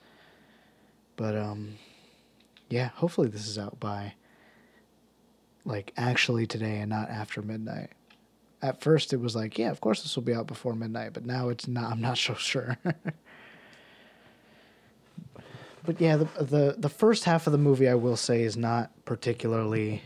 But 1.16 1.36
um 1.36 1.78
yeah, 2.68 2.88
hopefully 2.88 3.28
this 3.28 3.46
is 3.46 3.58
out 3.58 3.80
by 3.80 4.14
like 5.64 5.92
actually 5.96 6.46
today 6.46 6.78
and 6.78 6.90
not 6.90 7.08
after 7.10 7.40
midnight. 7.42 7.90
At 8.60 8.80
first 8.80 9.12
it 9.12 9.20
was 9.20 9.36
like, 9.36 9.58
yeah, 9.58 9.70
of 9.70 9.80
course 9.80 10.02
this 10.02 10.16
will 10.16 10.24
be 10.24 10.34
out 10.34 10.46
before 10.46 10.74
midnight, 10.74 11.12
but 11.12 11.24
now 11.24 11.48
it's 11.48 11.68
not 11.68 11.92
I'm 11.92 12.00
not 12.00 12.18
so 12.18 12.34
sure. 12.34 12.76
but 15.84 16.00
yeah, 16.00 16.16
the, 16.16 16.28
the 16.44 16.74
the 16.78 16.88
first 16.88 17.24
half 17.24 17.46
of 17.46 17.52
the 17.52 17.58
movie 17.58 17.88
I 17.88 17.94
will 17.94 18.16
say 18.16 18.42
is 18.42 18.56
not 18.56 18.90
particularly 19.04 20.02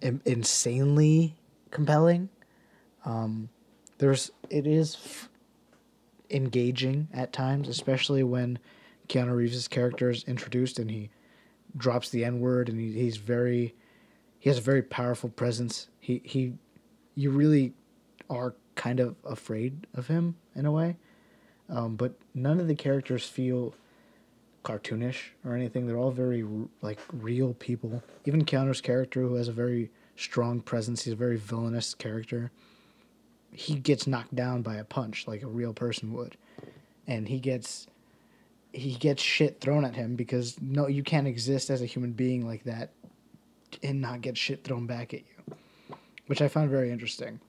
in, 0.00 0.20
insanely 0.24 1.36
compelling. 1.70 2.28
Um, 3.04 3.48
there's 3.98 4.30
it 4.50 4.66
is 4.66 4.96
f- 4.96 5.28
engaging 6.30 7.08
at 7.12 7.32
times, 7.32 7.68
especially 7.68 8.22
when 8.22 8.58
Keanu 9.08 9.34
Reeves' 9.34 9.68
character 9.68 10.10
is 10.10 10.24
introduced 10.24 10.78
and 10.78 10.90
he 10.90 11.10
drops 11.76 12.10
the 12.10 12.24
N 12.24 12.40
word 12.40 12.68
and 12.68 12.78
he, 12.78 12.92
he's 12.92 13.16
very 13.16 13.74
he 14.38 14.50
has 14.50 14.58
a 14.58 14.62
very 14.62 14.82
powerful 14.82 15.30
presence. 15.30 15.88
He 15.98 16.20
he 16.24 16.52
you 17.14 17.30
really 17.30 17.72
are 18.30 18.54
kind 18.74 19.00
of 19.00 19.16
afraid 19.24 19.86
of 19.94 20.08
him 20.08 20.36
in 20.54 20.66
a 20.66 20.72
way. 20.72 20.96
Um, 21.68 21.96
but 21.96 22.14
none 22.34 22.60
of 22.60 22.68
the 22.68 22.74
characters 22.74 23.26
feel 23.26 23.74
cartoonish 24.64 25.30
or 25.44 25.54
anything. 25.54 25.86
They're 25.86 25.96
all 25.96 26.10
very 26.10 26.44
like 26.82 26.98
real 27.12 27.54
people. 27.54 28.02
Even 28.24 28.44
Keanu's 28.44 28.80
character, 28.80 29.20
who 29.20 29.34
has 29.34 29.48
a 29.48 29.52
very 29.52 29.90
strong 30.16 30.60
presence, 30.60 31.04
he's 31.04 31.12
a 31.12 31.16
very 31.16 31.36
villainous 31.36 31.94
character. 31.94 32.50
He 33.52 33.76
gets 33.76 34.06
knocked 34.06 34.34
down 34.34 34.62
by 34.62 34.76
a 34.76 34.84
punch 34.84 35.28
like 35.28 35.42
a 35.42 35.46
real 35.46 35.72
person 35.72 36.12
would, 36.12 36.36
and 37.06 37.28
he 37.28 37.38
gets 37.38 37.86
he 38.72 38.94
gets 38.94 39.22
shit 39.22 39.60
thrown 39.60 39.84
at 39.84 39.94
him 39.94 40.16
because 40.16 40.60
no, 40.60 40.88
you 40.88 41.04
can't 41.04 41.28
exist 41.28 41.70
as 41.70 41.80
a 41.80 41.86
human 41.86 42.12
being 42.12 42.44
like 42.44 42.64
that 42.64 42.90
and 43.82 44.00
not 44.00 44.20
get 44.20 44.36
shit 44.36 44.64
thrown 44.64 44.86
back 44.86 45.14
at 45.14 45.20
you, 45.20 45.33
which 46.26 46.42
I 46.42 46.48
found 46.48 46.70
very 46.70 46.90
interesting. 46.90 47.40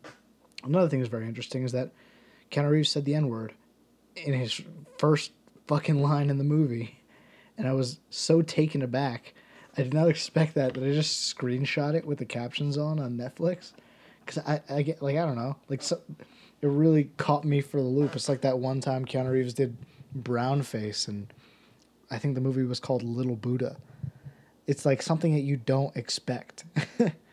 Another 0.64 0.90
thing 0.90 1.00
that's 1.00 1.12
very 1.12 1.28
interesting 1.28 1.64
is 1.64 1.72
that 1.72 1.92
Keanu 2.52 2.70
Reeves 2.70 2.90
said 2.90 3.06
the 3.06 3.16
N 3.16 3.30
word 3.30 3.54
in 4.16 4.34
his 4.34 4.62
first 4.98 5.32
fucking 5.68 6.02
line 6.02 6.30
in 6.30 6.38
the 6.38 6.44
movie, 6.44 7.04
and 7.58 7.68
I 7.68 7.74
was 7.74 8.00
so 8.10 8.42
taken 8.42 8.82
aback. 8.82 9.34
I 9.78 9.84
did 9.84 9.94
not 9.94 10.10
expect 10.10 10.56
that. 10.56 10.74
That 10.74 10.84
I 10.84 10.92
just 10.92 11.36
screenshot 11.36 11.96
it 11.96 12.06
with 12.06 12.20
the 12.20 12.26
captions 12.26 12.78
on 12.78 13.00
on 13.00 13.18
Netflix, 13.18 13.74
because 14.26 14.44
I, 14.46 14.62
I 14.70 14.82
get 14.82 15.02
like 15.02 15.18
I 15.18 15.26
don't 15.26 15.36
know 15.36 15.56
like 15.70 15.82
so, 15.82 16.02
it 16.62 16.68
really 16.68 17.12
caught 17.18 17.46
me 17.46 17.62
for 17.62 17.78
the 17.78 17.88
loop. 17.88 18.16
It's 18.16 18.30
like 18.30 18.42
that 18.42 18.60
one 18.60 18.82
time 18.82 19.06
Keanu 19.06 19.32
Reeves 19.32 19.54
did 19.54 19.78
brown 20.14 20.64
face, 20.64 21.08
and 21.08 21.28
I 22.10 22.18
think 22.18 22.36
the 22.36 22.42
movie 22.42 22.64
was 22.64 22.80
called 22.80 23.04
Little 23.04 23.36
Buddha. 23.36 23.78
It's 24.68 24.86
like 24.86 25.02
something 25.02 25.34
that 25.34 25.42
you 25.42 25.58
don't 25.58 25.96
expect. 25.96 26.64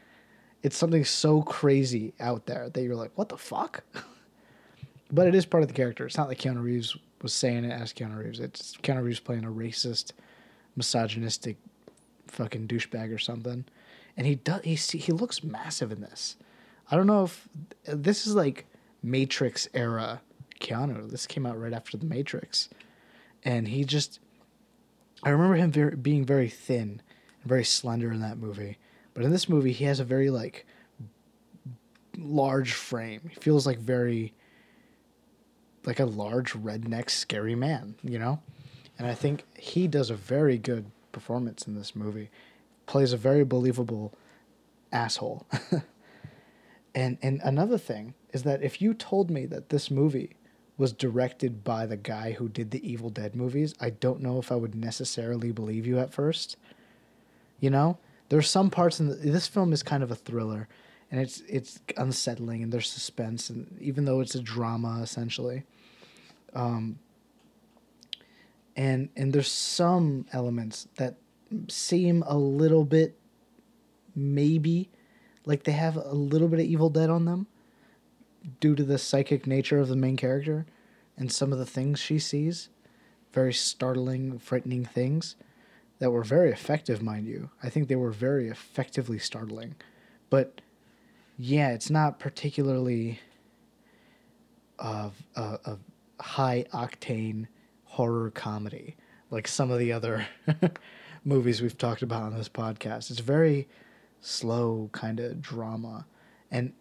it's 0.63 0.77
something 0.77 1.05
so 1.05 1.43
crazy 1.43 2.15
out 2.21 2.47
there 2.47 2.69
that 2.71 2.83
you're 2.83 2.97
like, 2.97 3.13
what 3.17 3.29
the 3.29 3.37
fuck? 3.37 3.83
but 5.13 5.27
it 5.27 5.35
is 5.35 5.45
part 5.45 5.63
of 5.63 5.69
the 5.69 5.75
character. 5.75 6.07
It's 6.07 6.17
not 6.17 6.29
like 6.29 6.39
Keanu 6.39 6.63
Reeves 6.63 6.97
was 7.21 7.33
saying 7.33 7.65
it 7.65 7.73
as 7.73 7.93
Keanu 7.93 8.19
Reeves. 8.19 8.41
It's 8.41 8.77
Keanu 8.79 9.03
Reeves 9.03 9.21
playing 9.21 9.45
a 9.45 9.51
racist, 9.51 10.13
misogynistic, 10.77 11.57
fucking 12.27 12.67
douchebag 12.67 13.15
or 13.15 13.19
something, 13.19 13.65
and 14.17 14.27
he 14.27 14.37
does. 14.37 14.63
He 14.63 14.75
he 14.99 15.13
looks 15.13 15.45
massive 15.45 15.93
in 15.93 16.01
this. 16.01 16.37
I 16.91 16.97
don't 16.97 17.07
know 17.07 17.25
if 17.25 17.49
this 17.87 18.27
is 18.27 18.35
like 18.35 18.67
Matrix 19.03 19.69
era 19.75 20.21
Keanu. 20.61 21.11
This 21.11 21.27
came 21.27 21.47
out 21.47 21.61
right 21.61 21.73
after 21.73 21.97
the 21.97 22.07
Matrix, 22.07 22.69
and 23.45 23.69
he 23.69 23.85
just. 23.85 24.19
I 25.25 25.31
remember 25.31 25.55
him 25.55 25.71
very, 25.71 25.95
being 25.95 26.25
very 26.25 26.49
thin 26.49 27.01
and 27.41 27.49
very 27.49 27.63
slender 27.65 28.11
in 28.11 28.21
that 28.23 28.39
movie, 28.39 28.79
but 29.15 29.25
in 29.25 29.31
this 29.31 29.49
movie 29.49 29.73
he 29.73 29.85
has 29.85 30.01
a 30.01 30.05
very 30.05 30.31
like 30.31 30.67
large 32.17 32.73
frame. 32.73 33.31
He 33.31 33.37
feels 33.37 33.67
like 33.67 33.79
very 33.79 34.35
like 35.85 36.01
a 36.01 36.07
large 36.07 36.53
redneck 36.53 37.11
scary 37.11 37.55
man, 37.55 37.97
you 38.03 38.19
know? 38.19 38.41
And 38.99 39.07
I 39.07 39.15
think 39.15 39.45
he 39.59 39.89
does 39.89 40.11
a 40.11 40.15
very 40.15 40.59
good 40.59 40.87
performance 41.11 41.67
in 41.67 41.75
this 41.75 41.97
movie. 41.97 42.31
Plays 42.87 43.13
a 43.13 43.17
very 43.17 43.45
believable 43.45 44.13
asshole. 44.93 45.47
and 46.95 47.19
and 47.23 47.41
another 47.43 47.79
thing 47.79 48.15
is 48.33 48.43
that 48.45 48.63
if 48.63 48.81
you 48.81 48.95
told 48.95 49.31
me 49.31 49.47
that 49.47 49.71
this 49.71 49.91
movie 49.91 50.37
was 50.79 50.93
directed 50.93 51.63
by 51.63 51.87
the 51.87 51.97
guy 51.97 52.33
who 52.33 52.49
did 52.49 52.71
the 52.71 52.91
Evil 52.91 53.11
Dead 53.11 53.35
movies, 53.35 53.75
I 53.81 53.91
don't 53.91 54.21
know 54.21 54.39
if 54.39 54.51
I 54.51 54.57
would 54.57 54.75
necessarily 54.75 55.53
believe 55.53 55.87
you 55.87 55.99
at 55.99 56.13
first. 56.13 56.57
You 57.61 57.71
know, 57.71 57.99
there's 58.33 58.49
some 58.49 58.71
parts 58.71 58.99
in 58.99 59.09
the, 59.09 59.15
this 59.15 59.47
film 59.47 59.75
is 59.75 59.83
kind 59.83 60.03
of 60.03 60.11
a 60.11 60.15
thriller, 60.15 60.67
and 61.11 61.21
it's 61.21 61.43
it's 61.47 61.81
unsettling 61.99 62.63
and 62.63 62.73
there's 62.73 62.91
suspense, 62.91 63.51
and 63.51 63.77
even 63.79 64.07
though 64.07 64.21
it's 64.21 64.35
a 64.35 64.41
drama 64.41 65.01
essentially, 65.03 65.65
um, 66.55 66.99
and 68.75 69.11
and 69.17 69.35
there's 69.35 69.53
some 69.53 70.25
elements 70.33 70.89
that 70.97 71.17
seem 71.69 72.25
a 72.27 72.39
little 72.39 72.87
bit 72.87 73.19
maybe 74.17 74.89
like 75.45 75.65
they 75.65 75.73
have 75.73 75.97
a 75.97 76.15
little 76.15 76.49
bit 76.49 76.59
of 76.59 76.65
Evil 76.65 76.89
Dead 76.89 77.11
on 77.11 77.27
them 77.27 77.47
due 78.61 78.75
to 78.75 78.83
the 78.83 78.97
psychic 78.97 79.47
nature 79.47 79.79
of 79.79 79.89
the 79.89 79.97
main 79.97 80.17
character 80.17 80.65
and 81.19 81.31
some 81.31 81.53
of 81.53 81.59
the 81.59 81.67
things 81.67 82.01
she 82.01 82.19
sees. 82.19 82.71
Very 83.35 83.53
startling, 83.53 84.39
frightening 84.39 84.87
things 84.87 85.37
that 86.03 86.11
were 86.11 86.25
very 86.25 86.51
effective, 86.51 87.01
mind 87.01 87.29
you. 87.29 87.49
I 87.63 87.71
think 87.71 87.87
they 87.87 87.95
were 87.95 88.11
very 88.11 88.49
effectively 88.49 89.21
startling. 89.21 89.77
But 90.31 90.61
yeah, 91.39 91.69
it's 91.71 91.91
not 91.91 92.19
particularly 92.19 93.21
of 94.81 95.15
a, 95.37 95.61
a 95.65 95.79
high 96.21 96.65
octane 96.73 97.47
horror 97.85 98.33
comedy 98.33 98.97
like 99.31 99.47
some 99.47 99.71
of 99.71 99.79
the 99.79 99.93
other 99.93 100.27
movies 101.25 101.63
we've 101.63 101.79
talked 101.79 102.03
about 102.03 102.25
on 102.25 102.37
this 102.37 102.49
podcast. 102.49 103.13
It's 103.13 103.21
very 103.21 103.69
slow 104.21 104.91
kind 104.91 105.21
of 105.21 105.41
drama 105.41 106.05
and 106.51 106.73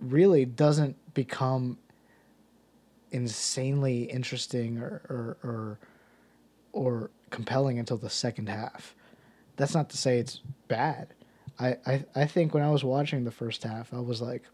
really 0.00 0.46
doesn't 0.46 0.96
become 1.12 1.76
insanely 3.10 4.04
interesting 4.04 4.78
or, 4.78 5.02
or 5.10 5.36
or 5.42 5.78
or 6.72 7.10
compelling 7.34 7.80
until 7.80 7.96
the 7.96 8.08
second 8.08 8.48
half. 8.48 8.94
That's 9.56 9.74
not 9.74 9.90
to 9.90 9.96
say 9.96 10.18
it's 10.18 10.40
bad. 10.68 11.08
I, 11.58 11.76
I, 11.84 12.04
I 12.14 12.26
think 12.26 12.54
when 12.54 12.62
I 12.62 12.70
was 12.70 12.84
watching 12.84 13.24
the 13.24 13.32
first 13.32 13.64
half, 13.64 13.92
I 13.92 13.98
was 13.98 14.22
like, 14.22 14.44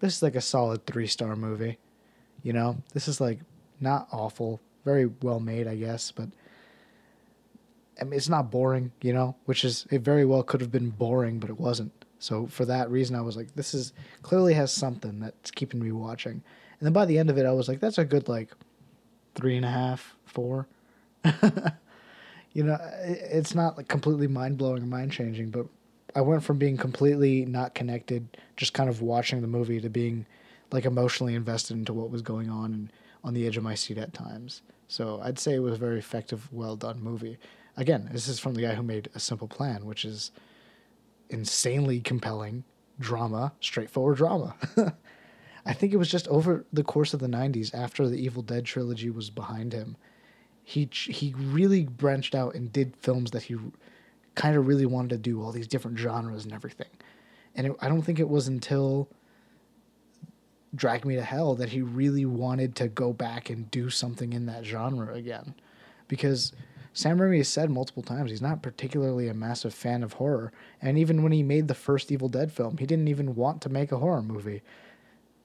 this 0.00 0.16
is 0.16 0.22
like 0.22 0.34
a 0.34 0.40
solid 0.40 0.86
three 0.86 1.06
star 1.06 1.36
movie. 1.36 1.78
You 2.42 2.54
know, 2.54 2.78
this 2.94 3.08
is 3.08 3.20
like 3.20 3.40
not 3.78 4.08
awful, 4.10 4.60
very 4.84 5.06
well 5.22 5.38
made, 5.38 5.68
I 5.68 5.76
guess, 5.76 6.10
but 6.10 6.30
I 8.00 8.04
mean, 8.04 8.14
it's 8.14 8.30
not 8.30 8.50
boring, 8.50 8.92
you 9.02 9.12
know, 9.12 9.36
which 9.44 9.62
is 9.62 9.86
it 9.90 10.00
very 10.00 10.24
well 10.24 10.42
could 10.42 10.62
have 10.62 10.72
been 10.72 10.88
boring, 10.88 11.38
but 11.38 11.50
it 11.50 11.60
wasn't. 11.60 11.92
So 12.18 12.46
for 12.46 12.64
that 12.64 12.90
reason, 12.90 13.16
I 13.16 13.20
was 13.20 13.36
like, 13.36 13.54
this 13.54 13.74
is 13.74 13.92
clearly 14.22 14.54
has 14.54 14.72
something 14.72 15.20
that's 15.20 15.50
keeping 15.50 15.82
me 15.82 15.92
watching. 15.92 16.32
And 16.32 16.86
then 16.86 16.94
by 16.94 17.04
the 17.04 17.18
end 17.18 17.28
of 17.28 17.36
it, 17.36 17.44
I 17.44 17.52
was 17.52 17.68
like, 17.68 17.80
that's 17.80 17.98
a 17.98 18.04
good 18.04 18.28
like 18.28 18.50
three 19.34 19.56
and 19.56 19.66
a 19.66 19.70
half, 19.70 20.16
four. 20.24 20.66
you 22.52 22.64
know, 22.64 22.78
it's 23.02 23.54
not 23.54 23.76
like 23.76 23.88
completely 23.88 24.26
mind 24.26 24.58
blowing 24.58 24.82
or 24.82 24.86
mind 24.86 25.12
changing, 25.12 25.50
but 25.50 25.66
I 26.14 26.20
went 26.20 26.42
from 26.42 26.58
being 26.58 26.76
completely 26.76 27.44
not 27.44 27.74
connected, 27.74 28.36
just 28.56 28.74
kind 28.74 28.90
of 28.90 29.02
watching 29.02 29.40
the 29.40 29.46
movie, 29.46 29.80
to 29.80 29.88
being 29.88 30.26
like 30.72 30.84
emotionally 30.84 31.34
invested 31.34 31.76
into 31.76 31.92
what 31.92 32.10
was 32.10 32.22
going 32.22 32.50
on 32.50 32.72
and 32.72 32.92
on 33.22 33.34
the 33.34 33.46
edge 33.46 33.56
of 33.56 33.62
my 33.62 33.74
seat 33.74 33.98
at 33.98 34.12
times. 34.12 34.62
So 34.88 35.20
I'd 35.22 35.38
say 35.38 35.54
it 35.54 35.60
was 35.60 35.74
a 35.74 35.78
very 35.78 35.98
effective, 35.98 36.52
well 36.52 36.76
done 36.76 37.00
movie. 37.00 37.38
Again, 37.76 38.08
this 38.12 38.26
is 38.26 38.40
from 38.40 38.54
the 38.54 38.62
guy 38.62 38.74
who 38.74 38.82
made 38.82 39.08
A 39.14 39.20
Simple 39.20 39.48
Plan, 39.48 39.86
which 39.86 40.04
is 40.04 40.32
insanely 41.28 42.00
compelling 42.00 42.64
drama, 42.98 43.52
straightforward 43.60 44.16
drama. 44.16 44.54
I 45.66 45.72
think 45.72 45.92
it 45.92 45.96
was 45.96 46.10
just 46.10 46.26
over 46.28 46.64
the 46.72 46.82
course 46.82 47.14
of 47.14 47.20
the 47.20 47.28
90s 47.28 47.72
after 47.74 48.08
the 48.08 48.16
Evil 48.16 48.42
Dead 48.42 48.64
trilogy 48.64 49.10
was 49.10 49.30
behind 49.30 49.72
him. 49.72 49.96
He 50.62 50.88
he 50.92 51.34
really 51.36 51.84
branched 51.84 52.34
out 52.34 52.54
and 52.54 52.72
did 52.72 52.96
films 52.96 53.32
that 53.32 53.44
he 53.44 53.56
kind 54.34 54.56
of 54.56 54.66
really 54.66 54.86
wanted 54.86 55.10
to 55.10 55.18
do 55.18 55.42
all 55.42 55.52
these 55.52 55.66
different 55.66 55.98
genres 55.98 56.44
and 56.44 56.52
everything. 56.52 56.88
And 57.54 57.68
it, 57.68 57.76
I 57.80 57.88
don't 57.88 58.02
think 58.02 58.20
it 58.20 58.28
was 58.28 58.46
until 58.48 59.08
Drag 60.74 61.04
Me 61.04 61.16
to 61.16 61.22
Hell 61.22 61.56
that 61.56 61.70
he 61.70 61.82
really 61.82 62.24
wanted 62.24 62.76
to 62.76 62.88
go 62.88 63.12
back 63.12 63.50
and 63.50 63.70
do 63.70 63.90
something 63.90 64.32
in 64.32 64.46
that 64.46 64.64
genre 64.64 65.14
again. 65.14 65.54
Because 66.06 66.52
Sam 66.92 67.18
Raimi 67.18 67.38
has 67.38 67.48
said 67.48 67.70
multiple 67.70 68.02
times 68.02 68.30
he's 68.30 68.42
not 68.42 68.62
particularly 68.62 69.28
a 69.28 69.34
massive 69.34 69.74
fan 69.74 70.02
of 70.02 70.14
horror. 70.14 70.52
And 70.80 70.98
even 70.98 71.22
when 71.22 71.32
he 71.32 71.42
made 71.42 71.68
the 71.68 71.74
first 71.74 72.10
Evil 72.10 72.28
Dead 72.28 72.52
film, 72.52 72.78
he 72.78 72.86
didn't 72.86 73.08
even 73.08 73.34
want 73.34 73.62
to 73.62 73.68
make 73.68 73.92
a 73.92 73.98
horror 73.98 74.22
movie. 74.22 74.62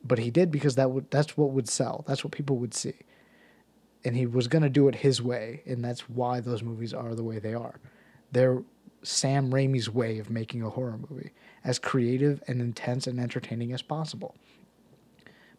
But 0.04 0.20
he 0.20 0.30
did 0.30 0.52
because 0.52 0.76
that 0.76 0.92
would 0.92 1.10
that's 1.10 1.36
what 1.36 1.52
would 1.52 1.68
sell. 1.68 2.04
That's 2.08 2.24
what 2.24 2.34
people 2.34 2.58
would 2.58 2.74
see. 2.74 2.94
And 4.06 4.16
he 4.16 4.26
was 4.26 4.48
going 4.48 4.62
to 4.62 4.70
do 4.70 4.88
it 4.88 4.96
his 4.96 5.22
way, 5.22 5.64
and 5.66 5.84
that's 5.84 6.08
why 6.08 6.40
those 6.40 6.64
movies 6.64 6.94
are 6.94 7.16
the 7.16 7.24
way 7.24 7.40
they 7.40 7.56
are. 7.56 7.80
They're 8.32 8.62
Sam 9.02 9.52
Raimi's 9.52 9.90
way 9.90 10.20
of 10.20 10.30
making 10.30 10.62
a 10.62 10.70
horror 10.70 11.00
movie, 11.10 11.32
as 11.64 11.80
creative 11.80 12.44
and 12.48 12.62
intense 12.62 13.08
and 13.08 13.20
entertaining 13.20 13.74
as 13.74 13.82
possible. 13.82 14.36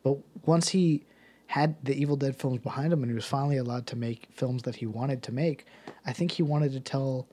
But 0.02 0.18
once 0.46 0.68
he 0.68 1.04
had 1.48 1.76
the 1.84 1.94
Evil 1.94 2.16
Dead 2.16 2.36
films 2.36 2.58
behind 2.58 2.92
him 2.92 3.02
and 3.02 3.10
he 3.10 3.14
was 3.14 3.24
finally 3.24 3.56
allowed 3.56 3.86
to 3.88 3.96
make 3.96 4.28
films 4.30 4.62
that 4.64 4.76
he 4.76 4.86
wanted 4.86 5.22
to 5.24 5.32
make, 5.32 5.66
I 6.04 6.12
think 6.12 6.32
he 6.32 6.42
wanted 6.42 6.72
to 6.72 6.80
tell 6.80 7.26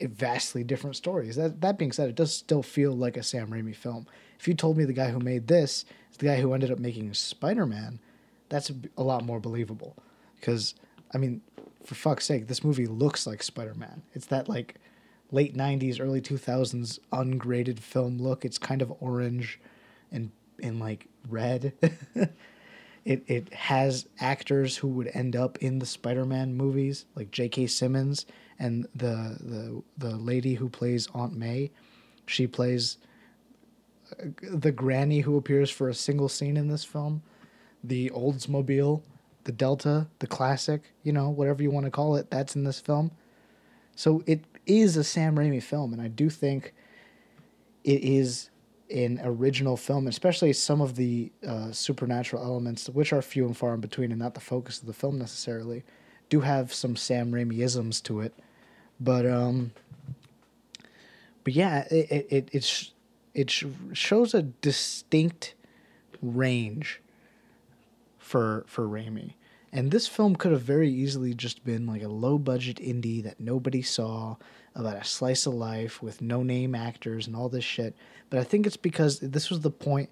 vastly 0.00 0.62
different 0.64 0.96
stories. 0.96 1.36
That 1.36 1.60
that 1.60 1.78
being 1.78 1.92
said, 1.92 2.08
it 2.08 2.16
does 2.16 2.34
still 2.34 2.62
feel 2.62 2.92
like 2.92 3.16
a 3.16 3.22
Sam 3.22 3.48
Raimi 3.48 3.74
film. 3.74 4.06
If 4.38 4.46
you 4.46 4.54
told 4.54 4.76
me 4.76 4.84
the 4.84 4.92
guy 4.92 5.10
who 5.10 5.18
made 5.18 5.46
this 5.46 5.84
is 6.10 6.18
the 6.18 6.26
guy 6.26 6.40
who 6.40 6.52
ended 6.52 6.70
up 6.70 6.78
making 6.78 7.12
Spider 7.14 7.66
Man, 7.66 8.00
that's 8.48 8.70
a 8.96 9.02
lot 9.02 9.24
more 9.24 9.40
believable. 9.40 9.96
Because 10.36 10.74
I 11.12 11.18
mean, 11.18 11.40
for 11.84 11.94
fuck's 11.94 12.26
sake, 12.26 12.46
this 12.46 12.64
movie 12.64 12.86
looks 12.86 13.26
like 13.26 13.42
Spider 13.42 13.74
Man. 13.74 14.02
It's 14.12 14.26
that 14.26 14.48
like 14.48 14.76
late 15.30 15.56
'90s, 15.56 16.00
early 16.00 16.20
2000s 16.20 16.98
ungraded 17.12 17.80
film 17.80 18.18
look. 18.18 18.44
It's 18.44 18.58
kind 18.58 18.82
of 18.82 18.92
orange 19.00 19.60
and 20.10 20.30
in 20.58 20.78
like 20.78 21.06
red. 21.28 21.72
it 23.04 23.22
it 23.26 23.52
has 23.54 24.08
actors 24.20 24.76
who 24.78 24.88
would 24.88 25.10
end 25.14 25.36
up 25.36 25.58
in 25.58 25.78
the 25.78 25.86
Spider-Man 25.86 26.54
movies, 26.56 27.06
like 27.14 27.30
J.K. 27.30 27.68
Simmons 27.68 28.26
and 28.58 28.86
the 28.94 29.36
the 29.40 29.82
the 29.96 30.16
lady 30.16 30.54
who 30.54 30.68
plays 30.68 31.08
Aunt 31.14 31.34
May. 31.34 31.70
She 32.26 32.46
plays 32.46 32.98
uh, 34.12 34.26
the 34.42 34.72
granny 34.72 35.20
who 35.20 35.36
appears 35.36 35.70
for 35.70 35.88
a 35.88 35.94
single 35.94 36.28
scene 36.28 36.56
in 36.56 36.68
this 36.68 36.84
film, 36.84 37.22
the 37.88 38.10
Oldsmobile, 38.10 39.02
the 39.44 39.52
Delta, 39.52 40.06
the 40.18 40.26
classic, 40.26 40.82
you 41.02 41.12
know, 41.12 41.30
whatever 41.30 41.62
you 41.62 41.70
want 41.70 41.86
to 41.86 41.90
call 41.90 42.16
it, 42.16 42.30
that's 42.30 42.56
in 42.56 42.64
this 42.64 42.80
film. 42.80 43.10
So 43.94 44.22
it 44.26 44.44
is 44.66 44.96
a 44.96 45.04
Sam 45.04 45.36
Raimi 45.36 45.62
film, 45.62 45.92
and 45.92 46.02
I 46.02 46.08
do 46.08 46.28
think 46.28 46.74
it 47.84 48.02
is 48.02 48.50
an 48.90 49.20
original 49.24 49.76
film, 49.76 50.06
especially 50.06 50.52
some 50.52 50.80
of 50.80 50.96
the 50.96 51.32
uh, 51.46 51.72
supernatural 51.72 52.42
elements, 52.42 52.88
which 52.88 53.12
are 53.12 53.22
few 53.22 53.46
and 53.46 53.56
far 53.56 53.74
in 53.74 53.80
between 53.80 54.10
and 54.10 54.20
not 54.20 54.34
the 54.34 54.40
focus 54.40 54.80
of 54.80 54.86
the 54.86 54.92
film 54.92 55.18
necessarily, 55.18 55.84
do 56.28 56.40
have 56.40 56.72
some 56.72 56.96
Sam 56.96 57.32
Raimi 57.32 57.60
isms 57.60 58.00
to 58.02 58.20
it. 58.20 58.34
But 59.00 59.26
um, 59.26 59.72
but 61.44 61.54
yeah, 61.54 61.86
it 61.90 62.10
it 62.10 62.26
it 62.30 62.48
it, 62.52 62.64
sh- 62.64 62.90
it 63.34 63.50
sh- 63.50 63.66
shows 63.92 64.34
a 64.34 64.42
distinct 64.42 65.54
range 66.22 67.00
for 68.26 68.64
for 68.66 68.88
Raimi. 68.88 69.34
And 69.72 69.90
this 69.90 70.08
film 70.08 70.36
could 70.36 70.52
have 70.52 70.62
very 70.62 70.90
easily 70.90 71.32
just 71.32 71.64
been 71.64 71.86
like 71.86 72.02
a 72.02 72.08
low 72.08 72.38
budget 72.38 72.78
indie 72.78 73.22
that 73.22 73.40
nobody 73.40 73.82
saw 73.82 74.36
about 74.74 74.96
a 74.96 75.04
slice 75.04 75.46
of 75.46 75.54
life 75.54 76.02
with 76.02 76.20
no 76.20 76.42
name 76.42 76.74
actors 76.74 77.26
and 77.26 77.36
all 77.36 77.48
this 77.48 77.64
shit. 77.64 77.94
But 78.30 78.40
I 78.40 78.44
think 78.44 78.66
it's 78.66 78.76
because 78.76 79.20
this 79.20 79.50
was 79.50 79.60
the 79.60 79.70
point 79.70 80.10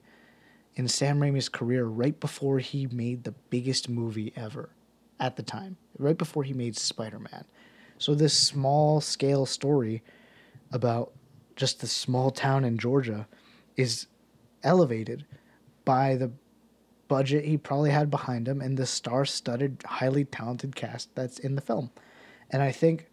in 0.76 0.86
Sam 0.86 1.18
Raimi's 1.18 1.48
career 1.48 1.84
right 1.86 2.18
before 2.18 2.58
he 2.58 2.86
made 2.86 3.24
the 3.24 3.34
biggest 3.50 3.88
movie 3.88 4.32
ever 4.36 4.70
at 5.18 5.36
the 5.36 5.42
time, 5.42 5.76
right 5.98 6.18
before 6.18 6.44
he 6.44 6.52
made 6.52 6.76
Spider 6.76 7.18
Man. 7.18 7.44
So, 7.98 8.14
this 8.14 8.36
small 8.36 9.00
scale 9.00 9.46
story 9.46 10.02
about 10.72 11.12
just 11.56 11.80
the 11.80 11.86
small 11.86 12.30
town 12.30 12.64
in 12.64 12.78
Georgia 12.78 13.26
is 13.76 14.06
elevated 14.62 15.24
by 15.84 16.16
the 16.16 16.32
budget 17.08 17.44
he 17.44 17.56
probably 17.56 17.90
had 17.90 18.10
behind 18.10 18.48
him 18.48 18.60
and 18.60 18.76
the 18.76 18.86
star 18.86 19.24
studded, 19.24 19.82
highly 19.86 20.24
talented 20.24 20.74
cast 20.76 21.14
that's 21.14 21.38
in 21.38 21.54
the 21.54 21.60
film. 21.60 21.90
And 22.50 22.62
I 22.62 22.72
think 22.72 23.06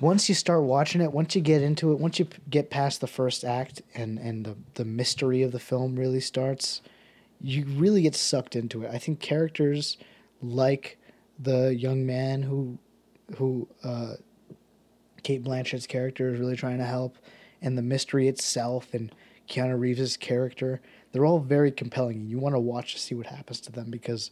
once 0.00 0.28
you 0.28 0.34
start 0.34 0.62
watching 0.64 1.00
it, 1.00 1.12
once 1.12 1.34
you 1.34 1.40
get 1.40 1.62
into 1.62 1.92
it, 1.92 1.98
once 1.98 2.18
you 2.18 2.26
get 2.50 2.70
past 2.70 3.00
the 3.00 3.06
first 3.06 3.44
act 3.44 3.82
and, 3.94 4.18
and 4.18 4.44
the, 4.44 4.56
the 4.74 4.84
mystery 4.84 5.42
of 5.42 5.52
the 5.52 5.60
film 5.60 5.96
really 5.96 6.20
starts, 6.20 6.82
you 7.40 7.64
really 7.66 8.02
get 8.02 8.14
sucked 8.14 8.56
into 8.56 8.82
it. 8.82 8.90
I 8.92 8.98
think 8.98 9.20
characters 9.20 9.96
like 10.40 10.98
the 11.38 11.74
young 11.74 12.06
man 12.06 12.42
who 12.42 12.78
who 13.36 13.66
uh, 13.82 14.14
Cate 15.22 15.42
Blanchett's 15.42 15.86
character 15.86 16.34
is 16.34 16.40
really 16.40 16.56
trying 16.56 16.78
to 16.78 16.84
help, 16.84 17.16
and 17.62 17.78
the 17.78 17.82
mystery 17.82 18.28
itself 18.28 18.92
and 18.92 19.14
Keanu 19.48 19.78
Reeves' 19.78 20.16
character, 20.16 20.80
they're 21.12 21.26
all 21.26 21.40
very 21.40 21.70
compelling. 21.70 22.16
and 22.16 22.30
You 22.30 22.38
want 22.38 22.54
to 22.54 22.60
watch 22.60 22.94
to 22.94 23.00
see 23.00 23.14
what 23.14 23.26
happens 23.26 23.60
to 23.62 23.72
them 23.72 23.90
because, 23.90 24.30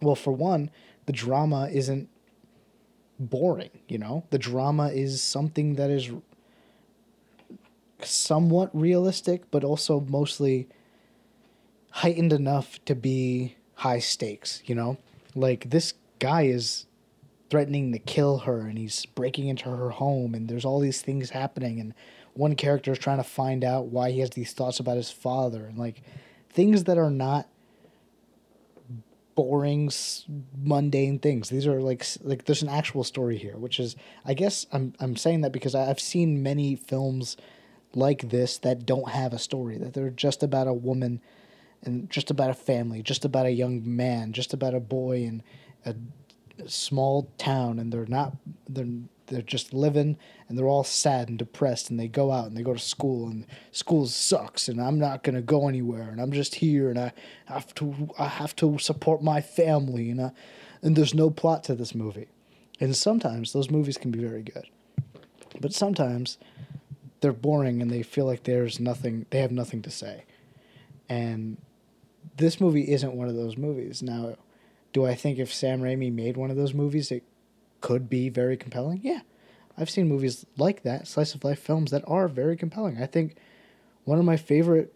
well, 0.00 0.14
for 0.14 0.32
one, 0.32 0.70
the 1.06 1.12
drama 1.12 1.68
isn't 1.72 2.08
boring, 3.18 3.70
you 3.88 3.98
know? 3.98 4.24
The 4.30 4.38
drama 4.38 4.88
is 4.88 5.22
something 5.22 5.74
that 5.74 5.90
is 5.90 6.10
somewhat 8.02 8.70
realistic, 8.78 9.50
but 9.50 9.64
also 9.64 10.00
mostly 10.00 10.68
heightened 11.90 12.32
enough 12.32 12.84
to 12.84 12.94
be 12.94 13.56
high 13.76 14.00
stakes, 14.00 14.62
you 14.66 14.74
know? 14.74 14.98
Like, 15.34 15.70
this 15.70 15.94
guy 16.18 16.42
is 16.42 16.86
threatening 17.48 17.92
to 17.92 17.98
kill 17.98 18.38
her 18.38 18.60
and 18.60 18.76
he's 18.76 19.06
breaking 19.06 19.48
into 19.48 19.70
her 19.70 19.90
home 19.90 20.34
and 20.34 20.48
there's 20.48 20.64
all 20.64 20.80
these 20.80 21.00
things 21.00 21.30
happening 21.30 21.78
and 21.78 21.94
one 22.36 22.54
character 22.54 22.92
is 22.92 22.98
trying 22.98 23.18
to 23.18 23.24
find 23.24 23.64
out 23.64 23.86
why 23.86 24.10
he 24.10 24.20
has 24.20 24.30
these 24.30 24.52
thoughts 24.52 24.80
about 24.80 24.96
his 24.96 25.10
father 25.10 25.64
and 25.64 25.78
like 25.78 26.02
things 26.50 26.84
that 26.84 26.98
are 26.98 27.10
not 27.10 27.48
boring 29.34 29.90
mundane 30.56 31.18
things. 31.18 31.48
These 31.50 31.66
are 31.66 31.80
like 31.80 32.04
like 32.22 32.44
there's 32.44 32.62
an 32.62 32.68
actual 32.68 33.04
story 33.04 33.36
here 33.36 33.56
which 33.56 33.78
is 33.78 33.96
i 34.24 34.34
guess 34.34 34.66
i'm 34.72 34.94
i'm 34.98 35.16
saying 35.16 35.42
that 35.42 35.52
because 35.52 35.74
i've 35.74 36.00
seen 36.00 36.42
many 36.42 36.74
films 36.74 37.36
like 37.94 38.28
this 38.30 38.58
that 38.58 38.84
don't 38.84 39.10
have 39.10 39.32
a 39.32 39.38
story 39.38 39.78
that 39.78 39.94
they're 39.94 40.10
just 40.10 40.42
about 40.42 40.66
a 40.66 40.72
woman 40.72 41.20
and 41.82 42.10
just 42.10 42.30
about 42.30 42.50
a 42.50 42.54
family 42.54 43.02
just 43.02 43.24
about 43.24 43.46
a 43.46 43.50
young 43.50 43.82
man 43.84 44.32
just 44.32 44.52
about 44.52 44.74
a 44.74 44.80
boy 44.80 45.24
and 45.24 45.42
a 45.84 46.68
small 46.68 47.30
town 47.38 47.78
and 47.78 47.92
they're 47.92 48.06
not 48.06 48.32
they're 48.68 48.86
they're 49.26 49.42
just 49.42 49.72
living 49.72 50.16
and 50.48 50.56
they're 50.56 50.68
all 50.68 50.84
sad 50.84 51.28
and 51.28 51.38
depressed 51.38 51.90
and 51.90 51.98
they 51.98 52.08
go 52.08 52.30
out 52.30 52.46
and 52.46 52.56
they 52.56 52.62
go 52.62 52.74
to 52.74 52.78
school 52.78 53.28
and 53.28 53.46
school 53.72 54.06
sucks 54.06 54.68
and 54.68 54.80
I'm 54.80 54.98
not 54.98 55.22
gonna 55.22 55.42
go 55.42 55.68
anywhere 55.68 56.08
and 56.10 56.20
I'm 56.20 56.32
just 56.32 56.56
here 56.56 56.90
and 56.90 56.98
I 56.98 57.12
have 57.46 57.74
to 57.76 58.10
I 58.18 58.28
have 58.28 58.54
to 58.56 58.78
support 58.78 59.22
my 59.22 59.40
family 59.40 60.10
and 60.10 60.20
I, 60.20 60.32
and 60.82 60.96
there's 60.96 61.14
no 61.14 61.30
plot 61.30 61.64
to 61.64 61.74
this 61.74 61.94
movie. 61.94 62.28
And 62.78 62.94
sometimes 62.94 63.52
those 63.52 63.70
movies 63.70 63.96
can 63.96 64.10
be 64.10 64.18
very 64.18 64.42
good. 64.42 64.68
But 65.60 65.72
sometimes 65.72 66.38
they're 67.20 67.32
boring 67.32 67.80
and 67.80 67.90
they 67.90 68.02
feel 68.02 68.26
like 68.26 68.44
there's 68.44 68.78
nothing 68.78 69.26
they 69.30 69.40
have 69.40 69.52
nothing 69.52 69.82
to 69.82 69.90
say. 69.90 70.24
And 71.08 71.56
this 72.36 72.60
movie 72.60 72.92
isn't 72.92 73.14
one 73.14 73.28
of 73.28 73.34
those 73.34 73.56
movies. 73.56 74.02
Now 74.02 74.36
do 74.92 75.04
I 75.04 75.14
think 75.14 75.38
if 75.38 75.52
Sam 75.52 75.82
Raimi 75.82 76.10
made 76.10 76.38
one 76.38 76.50
of 76.50 76.56
those 76.56 76.72
movies, 76.72 77.10
it 77.10 77.22
could 77.80 78.08
be 78.08 78.28
very 78.28 78.56
compelling? 78.56 79.00
Yeah. 79.02 79.20
I've 79.78 79.90
seen 79.90 80.08
movies 80.08 80.46
like 80.56 80.82
that, 80.82 81.06
slice 81.06 81.34
of 81.34 81.44
life 81.44 81.58
films 81.58 81.90
that 81.90 82.04
are 82.06 82.28
very 82.28 82.56
compelling. 82.56 83.02
I 83.02 83.06
think 83.06 83.36
one 84.04 84.18
of 84.18 84.24
my 84.24 84.36
favorite 84.36 84.94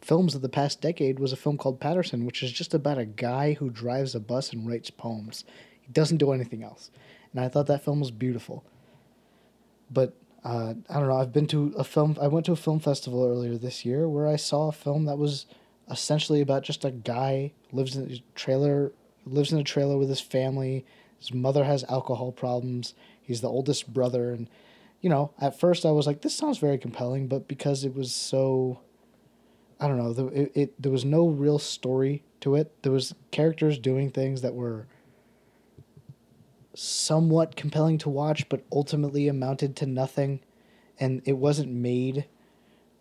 films 0.00 0.34
of 0.34 0.42
the 0.42 0.48
past 0.48 0.80
decade 0.80 1.18
was 1.18 1.32
a 1.32 1.36
film 1.36 1.56
called 1.56 1.80
Paterson, 1.80 2.26
which 2.26 2.42
is 2.42 2.52
just 2.52 2.74
about 2.74 2.98
a 2.98 3.06
guy 3.06 3.54
who 3.54 3.70
drives 3.70 4.14
a 4.14 4.20
bus 4.20 4.52
and 4.52 4.68
writes 4.68 4.90
poems. 4.90 5.44
He 5.80 5.90
doesn't 5.92 6.18
do 6.18 6.32
anything 6.32 6.62
else. 6.62 6.90
And 7.32 7.40
I 7.40 7.48
thought 7.48 7.66
that 7.66 7.84
film 7.84 8.00
was 8.00 8.10
beautiful. 8.10 8.64
But 9.90 10.14
uh, 10.44 10.74
I 10.88 10.94
don't 10.94 11.08
know, 11.08 11.16
I've 11.16 11.32
been 11.32 11.46
to 11.48 11.74
a 11.76 11.84
film, 11.84 12.16
I 12.20 12.28
went 12.28 12.46
to 12.46 12.52
a 12.52 12.56
film 12.56 12.80
festival 12.80 13.24
earlier 13.24 13.56
this 13.56 13.84
year 13.84 14.08
where 14.08 14.26
I 14.26 14.36
saw 14.36 14.68
a 14.68 14.72
film 14.72 15.06
that 15.06 15.18
was 15.18 15.46
essentially 15.90 16.40
about 16.40 16.62
just 16.62 16.84
a 16.84 16.90
guy 16.90 17.52
lives 17.72 17.96
in 17.96 18.10
a 18.10 18.22
trailer 18.34 18.92
lives 19.24 19.52
in 19.52 19.58
a 19.58 19.64
trailer 19.64 19.98
with 19.98 20.08
his 20.08 20.20
family. 20.20 20.84
His 21.18 21.34
mother 21.34 21.64
has 21.64 21.84
alcohol 21.84 22.32
problems. 22.32 22.94
He's 23.20 23.40
the 23.40 23.48
oldest 23.48 23.92
brother, 23.92 24.32
and 24.32 24.48
you 25.00 25.10
know, 25.10 25.32
at 25.40 25.58
first 25.58 25.86
I 25.86 25.90
was 25.90 26.06
like, 26.06 26.22
this 26.22 26.34
sounds 26.34 26.58
very 26.58 26.78
compelling, 26.78 27.28
but 27.28 27.46
because 27.46 27.84
it 27.84 27.94
was 27.94 28.12
so, 28.12 28.80
I 29.78 29.86
don't 29.86 29.98
know, 29.98 30.12
the, 30.12 30.26
it, 30.26 30.52
it 30.54 30.82
there 30.82 30.92
was 30.92 31.04
no 31.04 31.28
real 31.28 31.58
story 31.58 32.24
to 32.40 32.54
it. 32.54 32.82
There 32.82 32.92
was 32.92 33.14
characters 33.30 33.78
doing 33.78 34.10
things 34.10 34.42
that 34.42 34.54
were 34.54 34.86
somewhat 36.74 37.56
compelling 37.56 37.98
to 37.98 38.08
watch, 38.08 38.48
but 38.48 38.64
ultimately 38.72 39.28
amounted 39.28 39.76
to 39.76 39.86
nothing, 39.86 40.40
and 40.98 41.22
it 41.24 41.34
wasn't 41.34 41.70
made. 41.70 42.26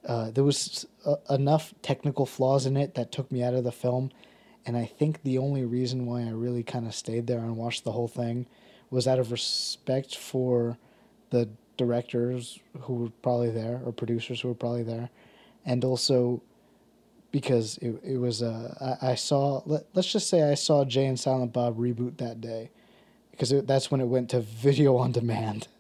Uh, 0.06 0.32
there 0.32 0.44
was 0.44 0.86
uh, 1.06 1.16
enough 1.30 1.74
technical 1.82 2.26
flaws 2.26 2.66
in 2.66 2.78
it 2.78 2.96
that 2.96 3.12
took 3.12 3.32
me 3.32 3.44
out 3.44 3.54
of 3.54 3.64
the 3.64 3.72
film 3.72 4.12
and 4.68 4.76
I 4.76 4.86
think 4.86 5.24
the 5.24 5.38
only 5.38 5.64
reason 5.64 6.06
why 6.06 6.22
I 6.22 6.30
really 6.32 6.62
kind 6.62 6.86
of 6.86 6.94
stayed 6.94 7.26
there 7.26 7.40
and 7.40 7.56
watched 7.56 7.86
the 7.86 7.94
whole 7.94 8.10
thing 8.10 8.46
was 8.90 9.08
out 9.08 9.18
of 9.18 9.32
respect 9.32 10.16
for 10.16 10.78
the 11.30 11.50
directors 11.78 12.60
who 12.82 12.94
were 12.96 13.10
probably 13.22 13.50
there 13.50 13.82
or 13.86 13.94
producers 13.94 14.42
who 14.42 14.50
were 14.50 14.54
probably 14.54 14.84
there, 14.84 15.10
and 15.66 15.86
also 15.86 16.44
because 17.32 17.78
it, 17.80 18.00
it 18.04 18.18
was 18.18 18.44
uh, 18.44 18.98
I, 19.02 19.12
I 19.12 19.16
saw 19.16 19.62
let, 19.66 19.86
let's 19.94 20.12
just 20.12 20.30
say 20.30 20.44
I 20.44 20.56
saw 20.56 20.84
Jay 20.84 21.06
and 21.06 21.20
Silent 21.20 21.54
Bob 21.54 21.78
reboot 21.78 22.18
that 22.18 22.42
day 22.42 22.70
because 23.32 23.52
it, 23.52 23.68
that's 23.68 23.90
when 23.90 24.02
it 24.02 24.08
went 24.08 24.30
to 24.32 24.42
video 24.68 24.98
on 24.98 25.12
demand. 25.12 25.68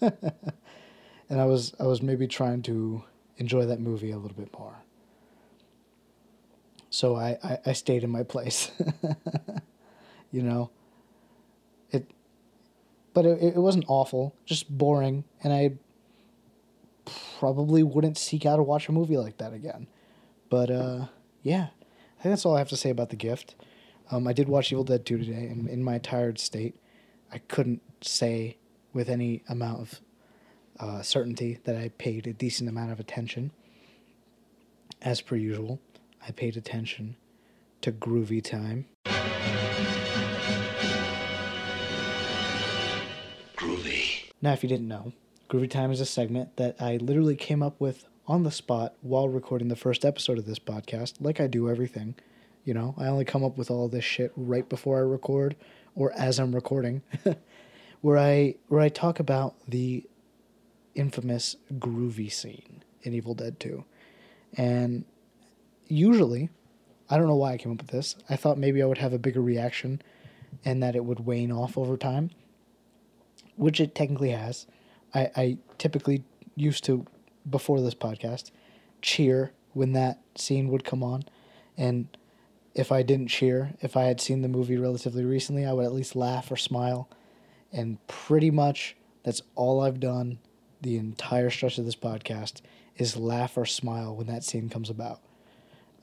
And 1.29 1.41
I 1.41 1.45
was 1.45 1.73
I 1.79 1.83
was 1.83 2.01
maybe 2.01 2.27
trying 2.27 2.61
to 2.63 3.03
enjoy 3.37 3.65
that 3.65 3.79
movie 3.79 4.11
a 4.11 4.17
little 4.17 4.37
bit 4.37 4.57
more 4.57 4.77
so 6.97 7.15
I, 7.15 7.37
I, 7.43 7.59
I 7.67 7.73
stayed 7.73 8.03
in 8.03 8.09
my 8.09 8.23
place. 8.23 8.71
you 10.31 10.41
know, 10.41 10.71
it, 11.91 12.09
but 13.13 13.23
it, 13.23 13.55
it 13.55 13.57
wasn't 13.57 13.85
awful, 13.87 14.33
just 14.45 14.67
boring, 14.67 15.23
and 15.43 15.53
I 15.53 15.73
probably 17.37 17.83
wouldn't 17.83 18.17
seek 18.17 18.47
out 18.47 18.55
to 18.55 18.63
watch 18.63 18.89
a 18.89 18.91
movie 18.91 19.15
like 19.15 19.37
that 19.37 19.53
again. 19.53 19.85
But 20.49 20.71
uh, 20.71 21.05
yeah, 21.43 21.67
I 22.19 22.23
think 22.23 22.31
that's 22.31 22.47
all 22.47 22.55
I 22.55 22.59
have 22.59 22.69
to 22.69 22.77
say 22.77 22.89
about 22.89 23.09
the 23.09 23.15
gift. 23.15 23.53
Um, 24.09 24.27
I 24.27 24.33
did 24.33 24.49
watch 24.49 24.71
Evil 24.71 24.83
Dead 24.83 25.05
2 25.05 25.19
today, 25.19 25.45
and 25.45 25.69
in 25.69 25.83
my 25.83 25.99
tired 25.99 26.39
state, 26.39 26.79
I 27.31 27.37
couldn't 27.37 27.83
say 28.01 28.57
with 28.91 29.07
any 29.07 29.43
amount 29.47 29.81
of 29.81 30.01
uh, 30.79 31.03
certainty 31.03 31.59
that 31.65 31.75
I 31.75 31.89
paid 31.89 32.25
a 32.25 32.33
decent 32.33 32.67
amount 32.67 32.91
of 32.91 32.99
attention, 32.99 33.51
as 34.99 35.21
per 35.21 35.35
usual. 35.35 35.79
I 36.25 36.31
paid 36.31 36.57
attention 36.57 37.15
to 37.81 37.91
Groovy 37.91 38.43
Time. 38.43 38.85
Groovy. 43.55 44.31
Now, 44.41 44.53
if 44.53 44.63
you 44.63 44.69
didn't 44.69 44.87
know, 44.87 45.13
Groovy 45.49 45.69
Time 45.69 45.91
is 45.91 46.01
a 46.01 46.05
segment 46.05 46.55
that 46.57 46.75
I 46.81 46.97
literally 46.97 47.35
came 47.35 47.63
up 47.63 47.79
with 47.79 48.05
on 48.27 48.43
the 48.43 48.51
spot 48.51 48.93
while 49.01 49.29
recording 49.29 49.69
the 49.69 49.75
first 49.75 50.03
episode 50.03 50.37
of 50.37 50.45
this 50.45 50.59
podcast, 50.59 51.13
like 51.19 51.39
I 51.39 51.47
do 51.47 51.69
everything. 51.69 52.15
You 52.65 52.73
know, 52.73 52.93
I 52.97 53.07
only 53.07 53.23
come 53.23 53.43
up 53.43 53.57
with 53.57 53.71
all 53.71 53.87
this 53.87 54.03
shit 54.03 54.31
right 54.35 54.67
before 54.67 54.97
I 54.97 55.01
record 55.01 55.55
or 55.95 56.11
as 56.13 56.37
I'm 56.39 56.53
recording, 56.53 57.01
where 58.01 58.17
I 58.17 58.55
where 58.67 58.81
I 58.81 58.89
talk 58.89 59.19
about 59.19 59.55
the 59.67 60.03
infamous 60.93 61.55
groovy 61.73 62.31
scene 62.31 62.83
in 63.03 63.13
Evil 63.13 63.33
Dead 63.33 63.59
2. 63.59 63.85
And 64.57 65.05
usually, 65.89 66.49
I 67.09 67.17
don't 67.17 67.27
know 67.27 67.35
why 67.35 67.53
I 67.53 67.57
came 67.57 67.71
up 67.71 67.79
with 67.79 67.91
this. 67.91 68.15
I 68.29 68.35
thought 68.35 68.57
maybe 68.57 68.81
I 68.81 68.85
would 68.85 68.97
have 68.97 69.13
a 69.13 69.19
bigger 69.19 69.41
reaction 69.41 70.01
and 70.65 70.81
that 70.83 70.95
it 70.95 71.05
would 71.05 71.25
wane 71.25 71.51
off 71.51 71.77
over 71.77 71.97
time, 71.97 72.31
which 73.55 73.79
it 73.79 73.95
technically 73.95 74.31
has. 74.31 74.67
I, 75.13 75.31
I 75.35 75.57
typically 75.77 76.23
used 76.55 76.83
to, 76.85 77.05
before 77.49 77.81
this 77.81 77.95
podcast, 77.95 78.51
cheer 79.01 79.51
when 79.73 79.93
that 79.93 80.19
scene 80.35 80.69
would 80.69 80.83
come 80.83 81.03
on. 81.03 81.23
And 81.77 82.07
if 82.73 82.91
I 82.91 83.03
didn't 83.03 83.27
cheer, 83.27 83.73
if 83.81 83.95
I 83.95 84.03
had 84.03 84.19
seen 84.19 84.41
the 84.41 84.47
movie 84.47 84.77
relatively 84.77 85.23
recently, 85.23 85.65
I 85.65 85.73
would 85.73 85.85
at 85.85 85.93
least 85.93 86.15
laugh 86.15 86.51
or 86.51 86.57
smile. 86.57 87.09
And 87.71 88.05
pretty 88.07 88.51
much 88.51 88.95
that's 89.23 89.41
all 89.55 89.81
I've 89.81 89.99
done 89.99 90.39
the 90.81 90.97
entire 90.97 91.49
stretch 91.49 91.77
of 91.77 91.85
this 91.85 91.95
podcast 91.95 92.61
is 92.95 93.17
laugh 93.17 93.57
or 93.57 93.65
smile 93.65 94.15
when 94.15 94.27
that 94.27 94.43
scene 94.43 94.69
comes 94.69 94.89
about. 94.89 95.21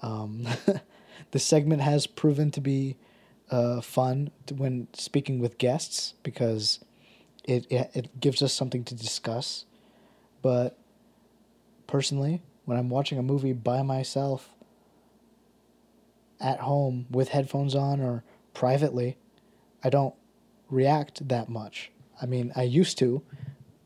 Um, 0.05 0.47
the 1.31 1.38
segment 1.38 1.81
has 1.81 2.07
proven 2.07 2.51
to 2.53 2.61
be 2.61 2.97
uh, 3.51 3.81
fun 3.81 4.31
when 4.55 4.88
speaking 4.93 5.38
with 5.38 5.57
guests 5.57 6.14
because 6.23 6.85
it, 7.45 7.67
it, 7.71 7.90
it 7.95 8.21
gives 8.21 8.43
us 8.43 8.53
something 8.53 8.85
to 8.85 8.95
discuss. 8.95 9.64
But 10.43 10.79
personally, 11.87 12.43
when 12.67 12.79
I'm 12.79 12.90
watching 12.90 13.19
a 13.19 13.23
movie 13.23 13.55
by 13.55 13.83
myself 13.83 14.51
at 16.38 16.61
home 16.61 17.07
with 17.11 17.31
headphones 17.31 17.75
on 17.75 18.01
or 18.01 18.25
privately, 18.53 19.17
I 19.83 19.88
don't 19.88 20.14
react 20.69 21.27
that 21.29 21.49
much. 21.49 21.90
I 22.21 22.27
mean, 22.27 22.53
I 22.55 22.64
used 22.64 22.99
to 22.99 23.23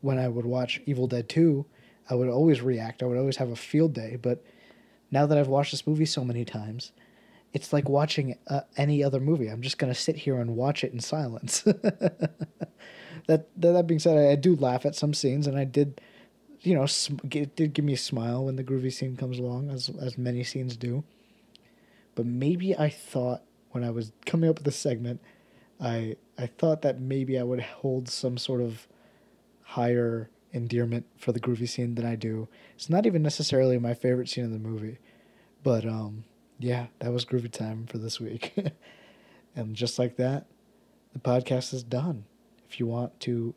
when 0.01 0.19
I 0.19 0.27
would 0.27 0.45
watch 0.45 0.81
Evil 0.85 1.07
Dead 1.07 1.29
2, 1.29 1.65
I 2.09 2.15
would 2.15 2.27
always 2.27 2.61
react. 2.61 3.03
I 3.03 3.05
would 3.05 3.17
always 3.17 3.37
have 3.37 3.49
a 3.49 3.55
field 3.55 3.93
day. 3.93 4.17
But 4.21 4.43
now 5.11 5.25
that 5.25 5.37
I've 5.37 5.47
watched 5.47 5.71
this 5.71 5.87
movie 5.87 6.05
so 6.05 6.23
many 6.23 6.45
times, 6.45 6.91
it's 7.53 7.73
like 7.73 7.89
watching 7.89 8.37
uh, 8.47 8.61
any 8.77 9.03
other 9.03 9.19
movie. 9.19 9.47
I'm 9.47 9.61
just 9.61 9.79
to 9.79 9.93
sit 9.93 10.17
here 10.17 10.39
and 10.39 10.55
watch 10.55 10.83
it 10.83 10.93
in 10.93 10.99
silence. 10.99 11.61
that, 11.63 12.29
that, 13.27 13.47
that 13.57 13.87
being 13.87 13.99
said, 13.99 14.17
I, 14.17 14.31
I, 14.31 14.35
do 14.35 14.55
laugh 14.55 14.85
at 14.85 14.95
some 14.95 15.13
scenes, 15.13 15.47
and 15.47 15.57
I 15.57 15.63
did, 15.63 15.99
you 16.61 16.75
know, 16.75 16.85
sm- 16.85 17.17
it 17.31 17.55
did 17.55 17.73
give 17.73 17.85
me 17.85 17.93
a 17.93 17.97
smile 17.97 18.45
when 18.45 18.55
the 18.55 18.63
groovy 18.63 18.93
scene 18.93 19.17
comes 19.17 19.39
along, 19.39 19.71
as, 19.71 19.89
as 19.99 20.17
many 20.17 20.43
scenes 20.43 20.77
do. 20.77 21.03
But 22.13 22.25
maybe 22.27 22.77
I 22.77 22.89
thought 22.89 23.43
when 23.71 23.83
I 23.83 23.89
was 23.89 24.11
coming 24.25 24.49
up 24.49 24.57
with 24.57 24.65
the 24.65 24.71
segment, 24.71 25.21
I 25.79 26.17
I 26.37 26.47
thought 26.47 26.81
that 26.81 26.99
maybe 26.99 27.39
I 27.39 27.43
would 27.43 27.61
hold 27.61 28.09
some 28.09 28.37
sort 28.37 28.61
of 28.61 28.87
higher 29.61 30.29
endearment 30.51 31.05
for 31.17 31.31
the 31.31 31.39
groovy 31.39 31.67
scene 31.67 31.95
than 31.95 32.05
I 32.05 32.15
do. 32.15 32.47
It's 32.75 32.89
not 32.89 33.05
even 33.05 33.21
necessarily 33.21 33.77
my 33.77 33.93
favorite 33.93 34.29
scene 34.29 34.43
in 34.43 34.51
the 34.51 34.59
movie, 34.59 34.97
but 35.63 35.85
um, 35.85 36.23
yeah, 36.57 36.87
that 36.99 37.11
was 37.11 37.25
groovy 37.25 37.51
time 37.51 37.85
for 37.87 37.97
this 37.97 38.19
week. 38.19 38.53
and 39.55 39.75
just 39.75 39.99
like 39.99 40.17
that, 40.17 40.45
the 41.13 41.19
podcast 41.19 41.73
is 41.73 41.83
done. 41.83 42.25
If 42.69 42.79
you 42.79 42.85
want 42.85 43.19
to 43.21 43.53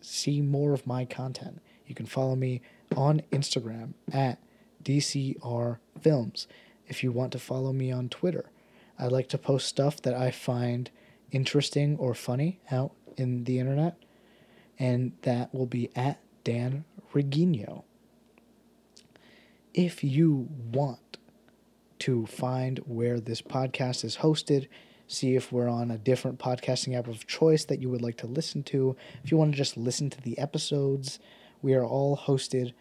see 0.00 0.40
more 0.40 0.72
of 0.72 0.86
my 0.86 1.04
content, 1.04 1.60
you 1.86 1.94
can 1.94 2.06
follow 2.06 2.36
me 2.36 2.60
on 2.96 3.22
Instagram 3.32 3.94
at 4.12 4.38
DCR 4.82 5.78
Films. 6.00 6.46
If 6.86 7.02
you 7.02 7.12
want 7.12 7.32
to 7.32 7.38
follow 7.38 7.72
me 7.72 7.92
on 7.92 8.08
Twitter, 8.08 8.50
I 8.98 9.06
like 9.06 9.28
to 9.28 9.38
post 9.38 9.68
stuff 9.68 10.00
that 10.02 10.14
I 10.14 10.30
find 10.30 10.90
interesting 11.30 11.96
or 11.98 12.14
funny 12.14 12.60
out 12.70 12.92
in 13.16 13.44
the 13.44 13.58
internet 13.58 13.96
and 14.78 15.12
that 15.22 15.52
will 15.52 15.66
be 15.66 15.90
at 15.96 16.20
Dan 16.48 16.86
Reguino. 17.12 17.82
If 19.74 20.02
you 20.02 20.48
want 20.72 21.18
to 21.98 22.24
find 22.24 22.78
where 22.86 23.20
this 23.20 23.42
podcast 23.42 24.02
is 24.02 24.16
hosted, 24.16 24.66
see 25.06 25.36
if 25.36 25.52
we're 25.52 25.68
on 25.68 25.90
a 25.90 25.98
different 25.98 26.38
podcasting 26.38 26.96
app 26.96 27.06
of 27.06 27.26
choice 27.26 27.66
that 27.66 27.82
you 27.82 27.90
would 27.90 28.00
like 28.00 28.16
to 28.16 28.26
listen 28.26 28.62
to, 28.62 28.96
if 29.22 29.30
you 29.30 29.36
want 29.36 29.52
to 29.52 29.58
just 29.58 29.76
listen 29.76 30.08
to 30.08 30.22
the 30.22 30.38
episodes, 30.38 31.18
we 31.60 31.74
are 31.74 31.84
all 31.84 32.16
hosted 32.16 32.72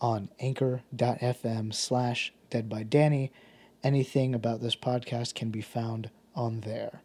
on 0.00 0.28
anchor.fm 0.38 1.74
slash 1.74 2.32
dead 2.48 2.68
by 2.68 2.84
Danny. 2.84 3.32
Anything 3.82 4.36
about 4.36 4.60
this 4.60 4.76
podcast 4.76 5.34
can 5.34 5.50
be 5.50 5.62
found 5.62 6.10
on 6.36 6.60
there. 6.60 7.02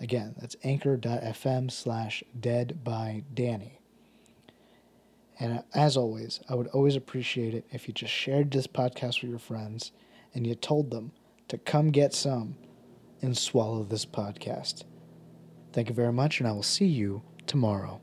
Again, 0.00 0.34
that's 0.40 0.56
anchor.fm 0.64 1.70
slash 1.70 2.24
dead 2.36 2.82
by 2.82 3.22
Danny. 3.32 3.75
And 5.38 5.62
as 5.74 5.96
always, 5.96 6.40
I 6.48 6.54
would 6.54 6.68
always 6.68 6.96
appreciate 6.96 7.54
it 7.54 7.66
if 7.70 7.86
you 7.86 7.94
just 7.94 8.12
shared 8.12 8.50
this 8.50 8.66
podcast 8.66 9.20
with 9.20 9.30
your 9.30 9.38
friends 9.38 9.92
and 10.34 10.46
you 10.46 10.54
told 10.54 10.90
them 10.90 11.12
to 11.48 11.58
come 11.58 11.90
get 11.90 12.14
some 12.14 12.56
and 13.22 13.36
swallow 13.36 13.82
this 13.82 14.06
podcast. 14.06 14.84
Thank 15.72 15.88
you 15.88 15.94
very 15.94 16.12
much, 16.12 16.40
and 16.40 16.48
I 16.48 16.52
will 16.52 16.62
see 16.62 16.86
you 16.86 17.22
tomorrow. 17.46 18.00